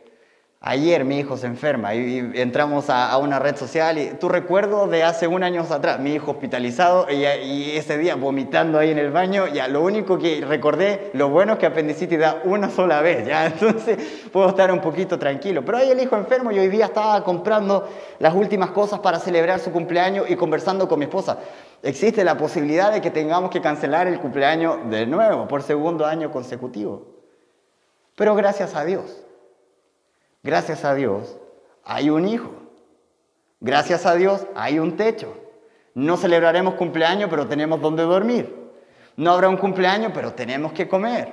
Ayer 0.66 1.04
mi 1.04 1.20
hijo 1.20 1.36
se 1.36 1.46
enferma 1.46 1.94
y 1.94 2.32
entramos 2.36 2.90
a, 2.90 3.18
una 3.18 3.38
red 3.38 3.58
social 3.58 3.98
y 3.98 4.12
tu 4.12 4.30
recuerdo 4.30 4.88
de 4.88 5.04
hace 5.04 5.28
un 5.28 5.44
año 5.44 5.62
atrás, 5.70 6.00
mi 6.00 6.14
hijo 6.14 6.32
hospitalizado 6.32 7.06
y, 7.12 7.72
ese 7.76 7.98
día 7.98 8.16
vomitando 8.16 8.80
ahí 8.80 8.92
en 8.92 8.98
el 8.98 9.12
baño, 9.12 9.48
ya 9.48 9.68
lo 9.68 9.82
único 9.82 10.18
que 10.18 10.40
recordé, 10.48 11.12
lo 11.16 11.28
bueno 11.28 11.54
es 11.54 11.60
que 11.60 11.66
apendicitis 11.66 12.18
da 12.18 12.42
una 12.46 12.70
sola 12.70 13.02
vez, 13.02 13.28
ya 13.28 13.46
entonces 13.48 13.98
puedo 14.32 14.48
estar 14.48 14.72
un 14.72 14.80
poquito 14.80 15.20
tranquilo. 15.20 15.66
Pero 15.66 15.80
ahí 15.80 15.92
el 15.92 16.00
hijo 16.00 16.16
enfermo 16.16 16.50
y 16.50 16.60
hoy 16.60 16.70
día 16.70 16.86
estaba 16.86 17.22
comprando 17.26 17.90
las 18.20 18.34
últimas 18.34 18.72
cosas 18.72 19.02
para 19.02 19.20
celebrar 19.20 19.60
su 19.60 19.70
cumpleaños 19.70 20.30
y 20.30 20.38
conversando 20.38 20.88
con 20.88 20.98
mi 20.98 21.06
esposa. 21.06 21.40
Existe 21.82 22.24
la 22.24 22.38
posibilidad 22.38 22.94
de 22.94 23.02
que 23.02 23.12
tengamos 23.12 23.52
que 23.52 23.60
cancelar 23.60 24.08
el 24.08 24.18
cumpleaños 24.18 24.78
de 24.90 25.08
nuevo 25.08 25.46
por 25.46 25.62
segundo 25.62 26.06
año 26.06 26.32
consecutivo. 26.32 27.06
Pero 28.16 28.34
gracias 28.34 28.76
a 28.76 28.86
Dios 28.86 29.24
Gracias 30.44 30.84
a 30.84 30.94
Dios 30.94 31.38
hay 31.86 32.10
un 32.10 32.28
hijo. 32.28 32.52
Gracias 33.62 34.06
a 34.06 34.16
Dios 34.16 34.46
hay 34.56 34.78
un 34.78 34.98
techo. 34.98 35.34
No 35.94 36.18
celebraremos 36.18 36.74
cumpleaños, 36.74 37.30
pero 37.30 37.48
tenemos 37.48 37.80
donde 37.80 38.04
dormir. 38.04 38.54
No 39.16 39.32
habrá 39.32 39.48
un 39.48 39.56
cumpleaños, 39.56 40.12
pero 40.14 40.34
tenemos 40.34 40.74
que 40.74 40.90
comer. 40.90 41.32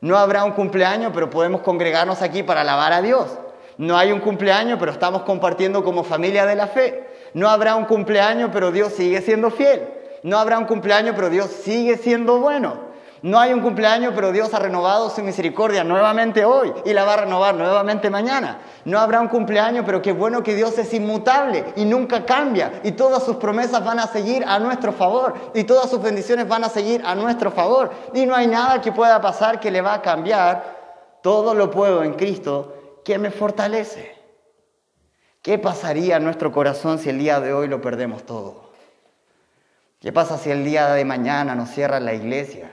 No 0.00 0.16
habrá 0.16 0.44
un 0.44 0.52
cumpleaños, 0.52 1.12
pero 1.14 1.30
podemos 1.30 1.60
congregarnos 1.60 2.20
aquí 2.20 2.42
para 2.42 2.62
alabar 2.62 2.92
a 2.92 3.02
Dios. 3.02 3.38
No 3.76 3.96
hay 3.96 4.10
un 4.10 4.18
cumpleaños, 4.18 4.78
pero 4.80 4.90
estamos 4.90 5.22
compartiendo 5.22 5.84
como 5.84 6.02
familia 6.02 6.44
de 6.44 6.56
la 6.56 6.66
fe. 6.66 7.06
No 7.34 7.48
habrá 7.48 7.76
un 7.76 7.84
cumpleaños, 7.84 8.50
pero 8.52 8.72
Dios 8.72 8.92
sigue 8.92 9.20
siendo 9.20 9.50
fiel. 9.50 9.88
No 10.24 10.36
habrá 10.36 10.58
un 10.58 10.64
cumpleaños, 10.64 11.14
pero 11.14 11.30
Dios 11.30 11.48
sigue 11.48 11.96
siendo 11.96 12.40
bueno. 12.40 12.87
No 13.22 13.40
hay 13.40 13.52
un 13.52 13.60
cumpleaños, 13.60 14.12
pero 14.14 14.30
Dios 14.30 14.54
ha 14.54 14.60
renovado 14.60 15.10
su 15.10 15.22
misericordia 15.22 15.82
nuevamente 15.82 16.44
hoy 16.44 16.72
y 16.84 16.92
la 16.92 17.04
va 17.04 17.14
a 17.14 17.16
renovar 17.18 17.54
nuevamente 17.56 18.10
mañana. 18.10 18.58
No 18.84 19.00
habrá 19.00 19.20
un 19.20 19.28
cumpleaños, 19.28 19.84
pero 19.84 20.00
qué 20.00 20.12
bueno 20.12 20.42
que 20.42 20.54
Dios 20.54 20.78
es 20.78 20.94
inmutable 20.94 21.64
y 21.74 21.84
nunca 21.84 22.24
cambia 22.24 22.80
y 22.84 22.92
todas 22.92 23.24
sus 23.24 23.36
promesas 23.36 23.84
van 23.84 23.98
a 23.98 24.06
seguir 24.06 24.44
a 24.46 24.60
nuestro 24.60 24.92
favor 24.92 25.34
y 25.54 25.64
todas 25.64 25.90
sus 25.90 26.00
bendiciones 26.00 26.46
van 26.46 26.62
a 26.62 26.68
seguir 26.68 27.02
a 27.04 27.14
nuestro 27.16 27.50
favor 27.50 27.90
y 28.14 28.24
no 28.24 28.36
hay 28.36 28.46
nada 28.46 28.80
que 28.80 28.92
pueda 28.92 29.20
pasar 29.20 29.58
que 29.58 29.70
le 29.70 29.80
va 29.80 29.94
a 29.94 30.02
cambiar. 30.02 30.78
Todo 31.22 31.54
lo 31.54 31.70
puedo 31.70 32.04
en 32.04 32.14
Cristo 32.14 33.00
que 33.04 33.18
me 33.18 33.30
fortalece. 33.30 34.16
¿Qué 35.42 35.58
pasaría 35.58 36.18
en 36.18 36.24
nuestro 36.24 36.52
corazón 36.52 36.98
si 36.98 37.08
el 37.08 37.18
día 37.18 37.40
de 37.40 37.52
hoy 37.52 37.66
lo 37.66 37.80
perdemos 37.80 38.24
todo? 38.24 38.70
¿Qué 40.00 40.12
pasa 40.12 40.38
si 40.38 40.50
el 40.50 40.64
día 40.64 40.92
de 40.92 41.04
mañana 41.04 41.56
nos 41.56 41.70
cierra 41.70 41.98
la 41.98 42.14
iglesia? 42.14 42.70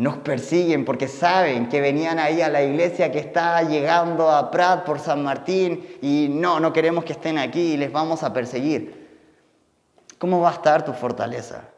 Nos 0.00 0.16
persiguen 0.16 0.86
porque 0.86 1.08
saben 1.08 1.68
que 1.68 1.78
venían 1.78 2.18
ahí 2.18 2.40
a 2.40 2.48
la 2.48 2.62
iglesia 2.62 3.12
que 3.12 3.18
está 3.18 3.62
llegando 3.64 4.30
a 4.30 4.50
Prat 4.50 4.86
por 4.86 4.98
San 4.98 5.22
Martín 5.22 5.98
y 6.00 6.28
no, 6.30 6.58
no 6.58 6.72
queremos 6.72 7.04
que 7.04 7.12
estén 7.12 7.36
aquí 7.36 7.74
y 7.74 7.76
les 7.76 7.92
vamos 7.92 8.22
a 8.22 8.32
perseguir. 8.32 9.10
¿Cómo 10.16 10.40
va 10.40 10.48
a 10.48 10.52
estar 10.54 10.86
tu 10.86 10.94
fortaleza? 10.94 11.68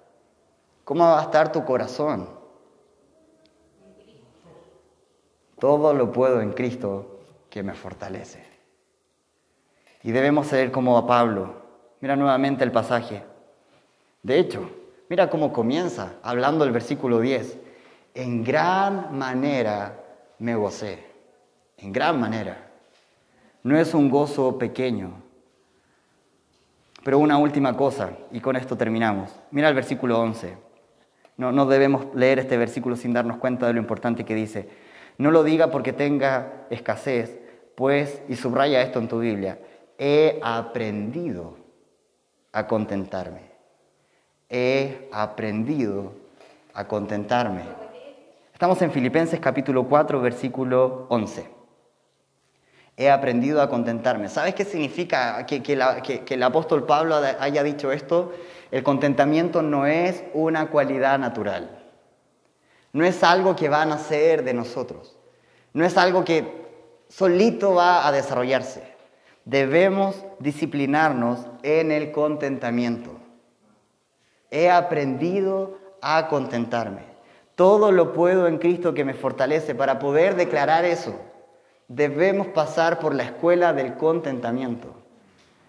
¿Cómo 0.85 1.03
va 1.03 1.19
a 1.19 1.23
estar 1.25 1.51
tu 1.51 1.65
corazón? 1.65 2.29
Todo 5.59 5.93
lo 5.93 6.13
puedo 6.13 6.41
en 6.43 6.53
Cristo 6.53 7.19
que 7.51 7.65
me 7.65 7.75
fortalece. 7.75 8.47
Y 10.05 10.13
debemos 10.13 10.47
ser 10.47 10.71
como 10.71 10.97
a 10.97 11.09
Pablo. 11.09 11.57
Mira 12.01 12.15
nuevamente 12.15 12.63
el 12.63 12.71
pasaje. 12.71 13.25
De 14.23 14.39
hecho, 14.39 14.71
mira 15.09 15.29
cómo 15.29 15.53
comienza 15.53 16.13
hablando 16.23 16.63
el 16.63 16.71
versículo 16.71 17.19
10 17.19 17.72
en 18.15 18.45
gran 18.45 19.17
manera 19.17 19.99
me 20.39 20.55
gocé, 20.55 21.05
en 21.79 21.93
gran 21.93 22.21
manera. 22.21 22.71
No 23.63 23.79
es 23.79 23.95
un 23.95 24.11
gozo 24.11 24.59
pequeño. 24.59 25.23
Pero 27.05 27.19
una 27.19 27.39
última 27.39 27.77
cosa, 27.77 28.11
y 28.31 28.41
con 28.41 28.57
esto 28.57 28.77
terminamos. 28.77 29.35
Mira 29.51 29.69
el 29.69 29.75
versículo 29.75 30.21
11. 30.21 30.57
No, 31.37 31.51
no 31.51 31.67
debemos 31.67 32.07
leer 32.15 32.39
este 32.39 32.57
versículo 32.57 32.97
sin 32.97 33.13
darnos 33.13 33.39
cuenta 33.39 33.67
de 33.67 33.73
lo 33.73 33.81
importante 33.81 34.25
que 34.25 34.35
dice. 34.35 34.69
No 35.19 35.31
lo 35.31 35.43
diga 35.43 35.71
porque 35.71 35.93
tenga 35.93 36.67
escasez, 36.71 37.39
pues, 37.75 38.23
y 38.29 38.37
subraya 38.37 38.83
esto 38.83 38.99
en 38.99 39.09
tu 39.09 39.19
Biblia, 39.19 39.59
he 39.99 40.39
aprendido 40.43 41.57
a 42.53 42.67
contentarme. 42.67 43.53
He 44.49 45.09
aprendido 45.13 46.13
a 46.75 46.87
contentarme. 46.87 47.82
Estamos 48.63 48.81
en 48.81 48.93
Filipenses 48.93 49.41
capítulo 49.41 49.89
4, 49.89 50.21
versículo 50.21 51.07
11. 51.09 51.49
He 52.97 53.11
aprendido 53.11 53.61
a 53.61 53.69
contentarme. 53.69 54.29
¿Sabes 54.29 54.55
qué 54.55 54.65
significa 54.65 55.45
que, 55.47 55.65
el 56.29 56.43
apóstol 56.45 56.87
Pablo 56.87 57.17
haya 57.17 57.65
dicho 57.65 57.91
esto? 57.91 58.33
El 58.71 58.85
contentamiento 58.85 59.63
no 59.63 59.87
es 59.87 60.23
una 60.33 60.71
cualidad 60.71 61.19
natural. 61.19 61.83
No 62.93 63.05
es 63.05 63.25
algo 63.25 63.57
que 63.57 63.69
va 63.69 63.83
a 63.83 63.87
nacer 63.87 64.45
de 64.45 64.55
nosotros. 64.55 65.19
No 65.73 65.85
es 65.85 65.99
algo 65.99 66.25
que 66.25 66.65
solito 67.09 67.75
va 67.75 68.07
a 68.07 68.13
desarrollarse. 68.13 68.85
Debemos 69.45 70.25
disciplinarnos 70.39 71.49
en 71.65 71.91
el 71.91 72.13
contentamiento. 72.13 73.11
He 74.53 74.71
aprendido 74.71 75.79
a 76.01 76.29
contentarme. 76.29 77.12
Todo 77.63 77.93
lo 77.93 78.13
puedo 78.13 78.49
en 78.49 78.59
Cristo 78.59 78.93
que 78.93 79.05
me 79.05 79.15
fortalece. 79.15 79.77
Para 79.77 80.01
poder 80.01 80.35
declarar 80.35 80.85
eso, 80.85 81.15
debemos 81.87 82.49
pasar 82.49 82.99
por 82.99 83.15
la 83.15 83.23
escuela 83.23 83.73
del 83.73 83.95
contentamiento 83.95 84.89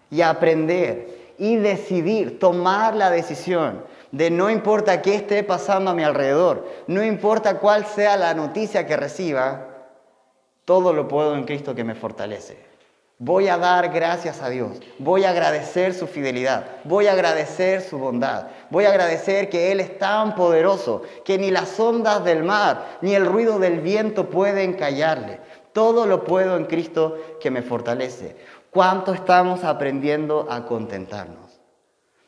y 0.10 0.22
aprender 0.24 1.36
y 1.38 1.58
decidir, 1.58 2.40
tomar 2.40 2.96
la 2.96 3.12
decisión 3.12 3.84
de 4.12 4.32
no 4.32 4.50
importa 4.50 5.04
qué 5.04 5.14
esté 5.14 5.44
pasando 5.44 5.92
a 5.92 5.94
mi 5.94 6.02
alrededor, 6.02 6.68
no 6.88 7.04
importa 7.04 7.60
cuál 7.60 7.86
sea 7.86 8.18
la 8.18 8.34
noticia 8.34 8.88
que 8.88 8.98
reciba, 8.98 9.68
todo 10.66 10.94
lo 10.94 11.08
puedo 11.08 11.36
en 11.36 11.44
Cristo 11.44 11.76
que 11.76 11.84
me 11.84 11.94
fortalece. 11.94 12.73
Voy 13.20 13.48
a 13.48 13.58
dar 13.58 13.90
gracias 13.90 14.42
a 14.42 14.50
Dios. 14.50 14.80
Voy 15.00 15.24
a 15.24 15.30
agradecer 15.30 15.94
su 15.94 16.08
fidelidad. 16.08 16.66
Voy 16.84 17.08
a 17.08 17.14
agradecer 17.14 17.82
su 17.82 17.98
bondad. 17.98 18.48
Voy 18.70 18.86
a 18.86 18.90
agradecer 18.90 19.50
que 19.50 19.72
Él 19.72 19.80
es 19.80 19.98
tan 19.98 20.36
poderoso 20.36 21.04
que 21.24 21.38
ni 21.38 21.52
las 21.52 21.80
ondas 21.80 22.26
del 22.26 22.44
mar 22.44 22.98
ni 23.02 23.14
el 23.14 23.26
ruido 23.26 23.60
del 23.60 23.80
viento 23.82 24.30
pueden 24.30 24.74
callarle. 24.74 25.40
Todo 25.74 26.06
lo 26.06 26.24
puedo 26.24 26.58
en 26.58 26.66
Cristo 26.66 27.18
que 27.40 27.52
me 27.52 27.62
fortalece. 27.62 28.36
¿Cuánto 28.72 29.14
estamos 29.14 29.64
aprendiendo 29.64 30.48
a 30.50 30.66
contentarnos? 30.66 31.62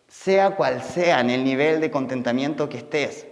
Sea 0.08 0.56
cual 0.56 0.82
sea 0.82 1.22
el 1.22 1.44
nivel 1.44 1.82
de 1.82 1.92
contentamiento 1.92 2.70
que 2.70 2.78
estés, 2.78 3.28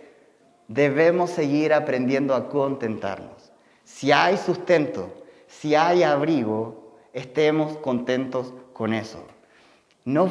debemos 0.68 1.30
seguir 1.30 1.74
aprendiendo 1.74 2.36
a 2.36 2.50
contentarnos. 2.50 3.54
Si 3.84 4.12
hay 4.12 4.38
sustento, 4.38 5.14
si 5.48 5.76
hay 5.76 6.04
abrigo, 6.04 6.83
estemos 7.14 7.78
contentos 7.78 8.54
con 8.74 8.94
eso. 8.94 9.24
No, 10.06 10.30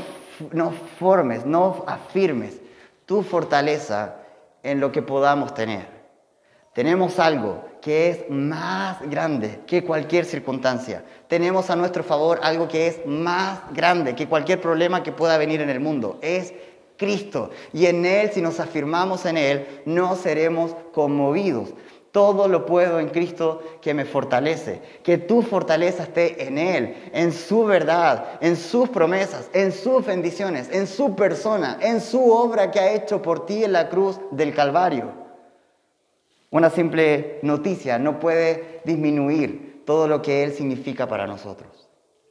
no 0.53 0.73
formes, 0.99 1.47
no 1.47 1.85
afirmes 1.87 2.61
tu 3.07 3.23
fortaleza 3.23 4.17
en 4.63 4.81
lo 4.81 4.93
que 4.93 5.03
podamos 5.03 5.55
tener. 5.55 5.87
Tenemos 6.75 7.19
algo 7.19 7.65
que 7.81 8.09
es 8.09 8.31
más 8.31 9.01
grande 9.11 9.61
que 9.67 9.85
cualquier 9.85 10.25
circunstancia. 10.25 11.05
Tenemos 11.29 11.69
a 11.69 11.77
nuestro 11.77 12.03
favor 12.03 12.41
algo 12.43 12.69
que 12.69 12.87
es 12.87 13.07
más 13.07 13.61
grande 13.73 14.15
que 14.15 14.29
cualquier 14.29 14.61
problema 14.61 15.03
que 15.03 15.13
pueda 15.13 15.37
venir 15.37 15.61
en 15.61 15.69
el 15.69 15.81
mundo. 15.81 16.19
Es 16.23 16.55
Cristo. 16.97 17.51
Y 17.73 17.87
en 17.87 18.07
Él, 18.07 18.31
si 18.33 18.41
nos 18.41 18.61
afirmamos 18.61 19.27
en 19.27 19.37
Él, 19.37 19.83
no 19.85 20.17
seremos 20.17 20.75
conmovidos. 20.93 21.75
Todo 22.13 22.47
lo 22.47 22.67
puedo 22.67 23.01
en 23.01 23.09
Cristo 23.09 23.63
que 23.81 23.95
me 23.95 24.05
fortalece. 24.05 24.83
Que 25.03 25.17
tu 25.17 25.41
fortaleza 25.41 26.03
esté 26.03 26.47
en 26.47 26.59
Él, 26.59 27.11
en 27.15 27.33
su 27.33 27.65
verdad, 27.65 28.39
en 28.43 28.57
sus 28.57 28.91
promesas, 28.91 29.49
en 29.55 29.73
sus 29.73 30.05
bendiciones, 30.05 30.69
en 30.71 30.87
su 30.87 31.17
persona, 31.17 31.79
en 31.81 32.03
su 32.03 32.31
obra 32.31 32.71
que 32.71 32.81
ha 32.81 32.93
hecho 32.93 33.23
por 33.23 33.47
ti 33.47 33.65
en 33.65 33.73
la 33.73 33.89
cruz 33.89 34.21
del 34.31 34.55
Calvario. 34.55 35.11
Una 36.51 36.69
simple 36.69 37.39
noticia 37.41 37.99
no 37.99 38.21
puede 38.21 38.83
disminuir 38.85 39.83
todo 39.87 40.07
lo 40.07 40.21
que 40.21 40.45
Él 40.45 40.53
significa 40.53 41.09
para 41.09 41.27
nosotros. 41.27 41.89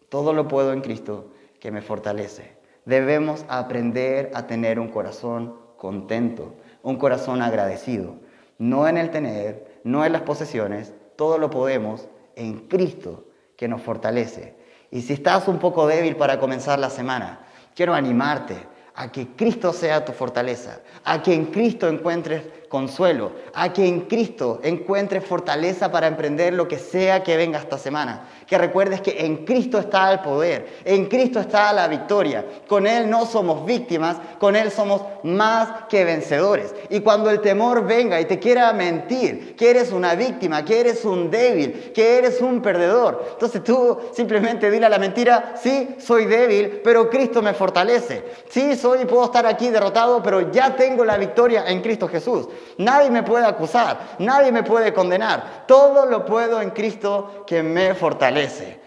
Todo 0.10 0.32
lo 0.34 0.48
puedo 0.48 0.74
en 0.74 0.82
Cristo 0.82 1.32
que 1.60 1.72
me 1.72 1.82
fortalece. 1.82 2.56
Debemos 2.86 3.46
aprender 3.48 4.30
a 4.36 4.46
tener 4.46 4.80
un 4.80 4.90
corazón 4.90 5.56
contento, 5.78 6.54
un 6.84 6.98
corazón 6.98 7.42
agradecido, 7.42 8.18
no 8.62 8.88
en 8.88 8.96
el 8.96 9.10
tener, 9.10 9.82
no 9.84 10.06
en 10.06 10.12
las 10.12 10.22
posesiones, 10.22 10.94
todo 11.16 11.40
lo 11.40 11.50
podemos 11.50 12.08
en 12.36 12.68
Cristo 12.68 13.26
que 13.58 13.68
nos 13.68 13.82
fortalece. 13.82 14.56
Y 14.92 15.02
si 15.02 15.14
estás 15.14 15.48
un 15.48 15.58
poco 15.58 15.88
débil 15.88 16.16
para 16.16 16.40
comenzar 16.40 16.78
la 16.78 16.92
semana, 16.92 17.40
quiero 17.74 17.96
animarte 17.96 18.56
a 18.94 19.12
que 19.12 19.30
Cristo 19.30 19.74
sea 19.74 20.06
tu 20.06 20.12
fortaleza, 20.12 20.82
a 21.04 21.24
que 21.24 21.34
en 21.34 21.46
Cristo 21.46 21.90
encuentres 21.90 22.44
consuelo, 22.72 23.34
a 23.54 23.74
que 23.74 23.86
en 23.86 24.02
Cristo 24.02 24.62
encuentres 24.64 25.26
fortaleza 25.26 25.92
para 25.92 26.08
emprender 26.08 26.54
lo 26.54 26.70
que 26.70 26.80
sea 26.80 27.22
que 27.22 27.36
venga 27.36 27.60
esta 27.60 27.78
semana. 27.78 28.30
Que 28.48 28.58
recuerdes 28.58 29.02
que 29.02 29.26
en 29.26 29.46
Cristo 29.46 29.78
está 29.78 30.12
el 30.12 30.22
poder, 30.22 30.80
en 30.86 31.08
Cristo 31.08 31.40
está 31.42 31.74
la 31.74 31.90
victoria. 31.90 32.46
Con 32.68 32.88
Él 32.88 33.10
no 33.10 33.26
somos 33.26 33.66
víctimas, 33.66 34.18
con 34.40 34.56
Él 34.56 34.72
somos 34.72 35.02
más 35.24 35.86
que 35.90 36.06
vencedores. 36.06 36.74
Y 36.90 37.02
cuando 37.02 37.30
el 37.30 37.42
temor 37.42 37.86
venga 37.86 38.20
y 38.22 38.26
te 38.26 38.40
quiera 38.40 38.72
mentir, 38.72 39.56
que 39.58 39.70
eres 39.70 39.92
una 39.92 40.16
víctima, 40.16 40.64
que 40.64 40.80
eres 40.80 41.04
un 41.04 41.30
débil, 41.30 41.92
que 41.94 42.18
eres 42.18 42.40
un 42.40 42.62
perdedor, 42.62 43.26
entonces 43.34 43.64
tú 43.64 43.98
simplemente 44.14 44.72
dile 44.72 44.86
a 44.86 44.90
la 44.90 44.98
mentira, 44.98 45.56
sí, 45.62 45.96
soy 46.00 46.26
débil, 46.26 46.82
pero 46.84 47.10
Cristo 47.10 47.42
me 47.42 47.54
fortalece. 47.54 48.24
Sí, 48.50 48.76
soy 48.76 49.02
y 49.02 49.06
puedo 49.06 49.26
estar 49.26 49.46
aquí 49.46 49.70
derrotado, 49.70 50.22
pero 50.22 50.52
ya 50.52 50.76
tengo 50.76 51.04
la 51.04 51.18
victoria 51.18 51.66
en 51.68 51.82
Cristo 51.82 52.08
Jesús. 52.08 52.48
Nadie 52.78 53.10
me 53.10 53.24
puede 53.24 53.46
acusar, 53.46 54.16
nadie 54.20 54.52
me 54.52 54.64
puede 54.64 54.94
condenar. 54.94 55.66
Todo 55.68 56.06
lo 56.06 56.26
puedo 56.26 56.62
en 56.62 56.72
Cristo 56.72 57.44
que 57.46 57.64
me 57.64 57.94
fortalece. 57.94 58.80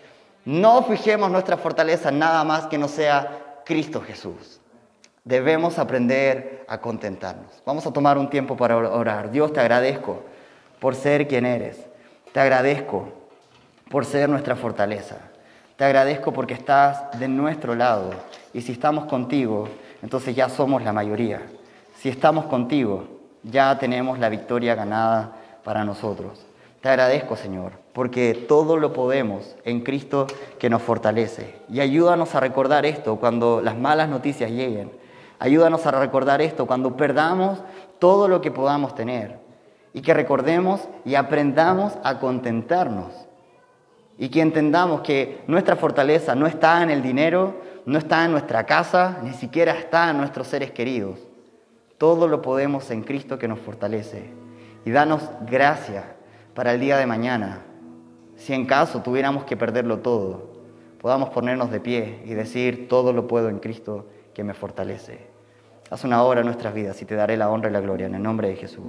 No 0.44 0.82
fijemos 0.82 1.30
nuestra 1.30 1.56
fortaleza 1.56 2.10
nada 2.10 2.44
más 2.44 2.66
que 2.66 2.78
no 2.78 2.88
sea 2.88 3.62
Cristo 3.64 4.00
Jesús. 4.00 4.60
Debemos 5.24 5.78
aprender 5.78 6.66
a 6.68 6.78
contentarnos. 6.78 7.62
Vamos 7.64 7.86
a 7.86 7.92
tomar 7.92 8.18
un 8.18 8.28
tiempo 8.28 8.56
para 8.56 8.76
orar. 8.76 9.30
Dios, 9.30 9.52
te 9.52 9.60
agradezco 9.60 10.22
por 10.80 10.94
ser 10.94 11.26
quien 11.26 11.46
eres. 11.46 11.78
Te 12.32 12.40
agradezco 12.40 13.08
por 13.88 14.04
ser 14.04 14.28
nuestra 14.28 14.54
fortaleza. 14.54 15.16
Te 15.76 15.84
agradezco 15.84 16.32
porque 16.32 16.52
estás 16.52 17.18
de 17.18 17.26
nuestro 17.26 17.74
lado. 17.74 18.10
Y 18.52 18.60
si 18.60 18.72
estamos 18.72 19.06
contigo, 19.06 19.66
entonces 20.02 20.36
ya 20.36 20.48
somos 20.50 20.82
la 20.82 20.92
mayoría. 20.92 21.40
Si 21.96 22.10
estamos 22.10 22.44
contigo, 22.44 23.04
ya 23.44 23.78
tenemos 23.78 24.18
la 24.18 24.28
victoria 24.28 24.74
ganada 24.74 25.32
para 25.62 25.84
nosotros. 25.84 26.44
Te 26.80 26.88
agradezco, 26.88 27.36
Señor, 27.36 27.72
porque 27.92 28.34
todo 28.46 28.76
lo 28.76 28.92
podemos 28.92 29.56
en 29.64 29.80
Cristo 29.80 30.26
que 30.58 30.68
nos 30.68 30.82
fortalece. 30.82 31.54
Y 31.70 31.80
ayúdanos 31.80 32.34
a 32.34 32.40
recordar 32.40 32.84
esto 32.84 33.16
cuando 33.16 33.60
las 33.62 33.76
malas 33.76 34.08
noticias 34.08 34.50
lleguen. 34.50 34.92
Ayúdanos 35.38 35.86
a 35.86 35.92
recordar 35.92 36.42
esto 36.42 36.66
cuando 36.66 36.96
perdamos 36.96 37.58
todo 37.98 38.28
lo 38.28 38.40
que 38.40 38.50
podamos 38.50 38.94
tener. 38.94 39.38
Y 39.94 40.02
que 40.02 40.12
recordemos 40.12 40.82
y 41.04 41.14
aprendamos 41.14 41.94
a 42.02 42.18
contentarnos. 42.18 43.12
Y 44.18 44.28
que 44.28 44.42
entendamos 44.42 45.00
que 45.00 45.42
nuestra 45.46 45.76
fortaleza 45.76 46.34
no 46.34 46.46
está 46.46 46.82
en 46.82 46.90
el 46.90 47.02
dinero, 47.02 47.54
no 47.86 47.98
está 47.98 48.24
en 48.24 48.32
nuestra 48.32 48.64
casa, 48.64 49.18
ni 49.22 49.32
siquiera 49.32 49.72
está 49.72 50.10
en 50.10 50.18
nuestros 50.18 50.48
seres 50.48 50.70
queridos 50.70 51.18
todo 52.04 52.28
lo 52.28 52.42
podemos 52.42 52.90
en 52.90 53.02
Cristo 53.02 53.38
que 53.38 53.48
nos 53.48 53.58
fortalece. 53.60 54.24
Y 54.84 54.90
danos 54.90 55.22
gracia 55.48 56.16
para 56.52 56.74
el 56.74 56.78
día 56.78 56.98
de 56.98 57.06
mañana. 57.06 57.62
Si 58.36 58.52
en 58.52 58.66
caso 58.66 59.00
tuviéramos 59.00 59.44
que 59.44 59.56
perderlo 59.56 60.00
todo, 60.00 60.52
podamos 61.00 61.30
ponernos 61.30 61.70
de 61.70 61.80
pie 61.80 62.20
y 62.26 62.34
decir, 62.34 62.88
todo 62.90 63.14
lo 63.14 63.26
puedo 63.26 63.48
en 63.48 63.58
Cristo 63.58 64.04
que 64.34 64.44
me 64.44 64.52
fortalece. 64.52 65.18
Haz 65.88 66.04
una 66.04 66.22
obra 66.22 66.40
en 66.40 66.46
nuestras 66.46 66.74
vidas 66.74 67.00
y 67.00 67.06
te 67.06 67.14
daré 67.14 67.38
la 67.38 67.48
honra 67.48 67.70
y 67.70 67.72
la 67.72 67.80
gloria 67.80 68.06
en 68.06 68.16
el 68.16 68.22
nombre 68.22 68.48
de 68.48 68.56
Jesús. 68.56 68.84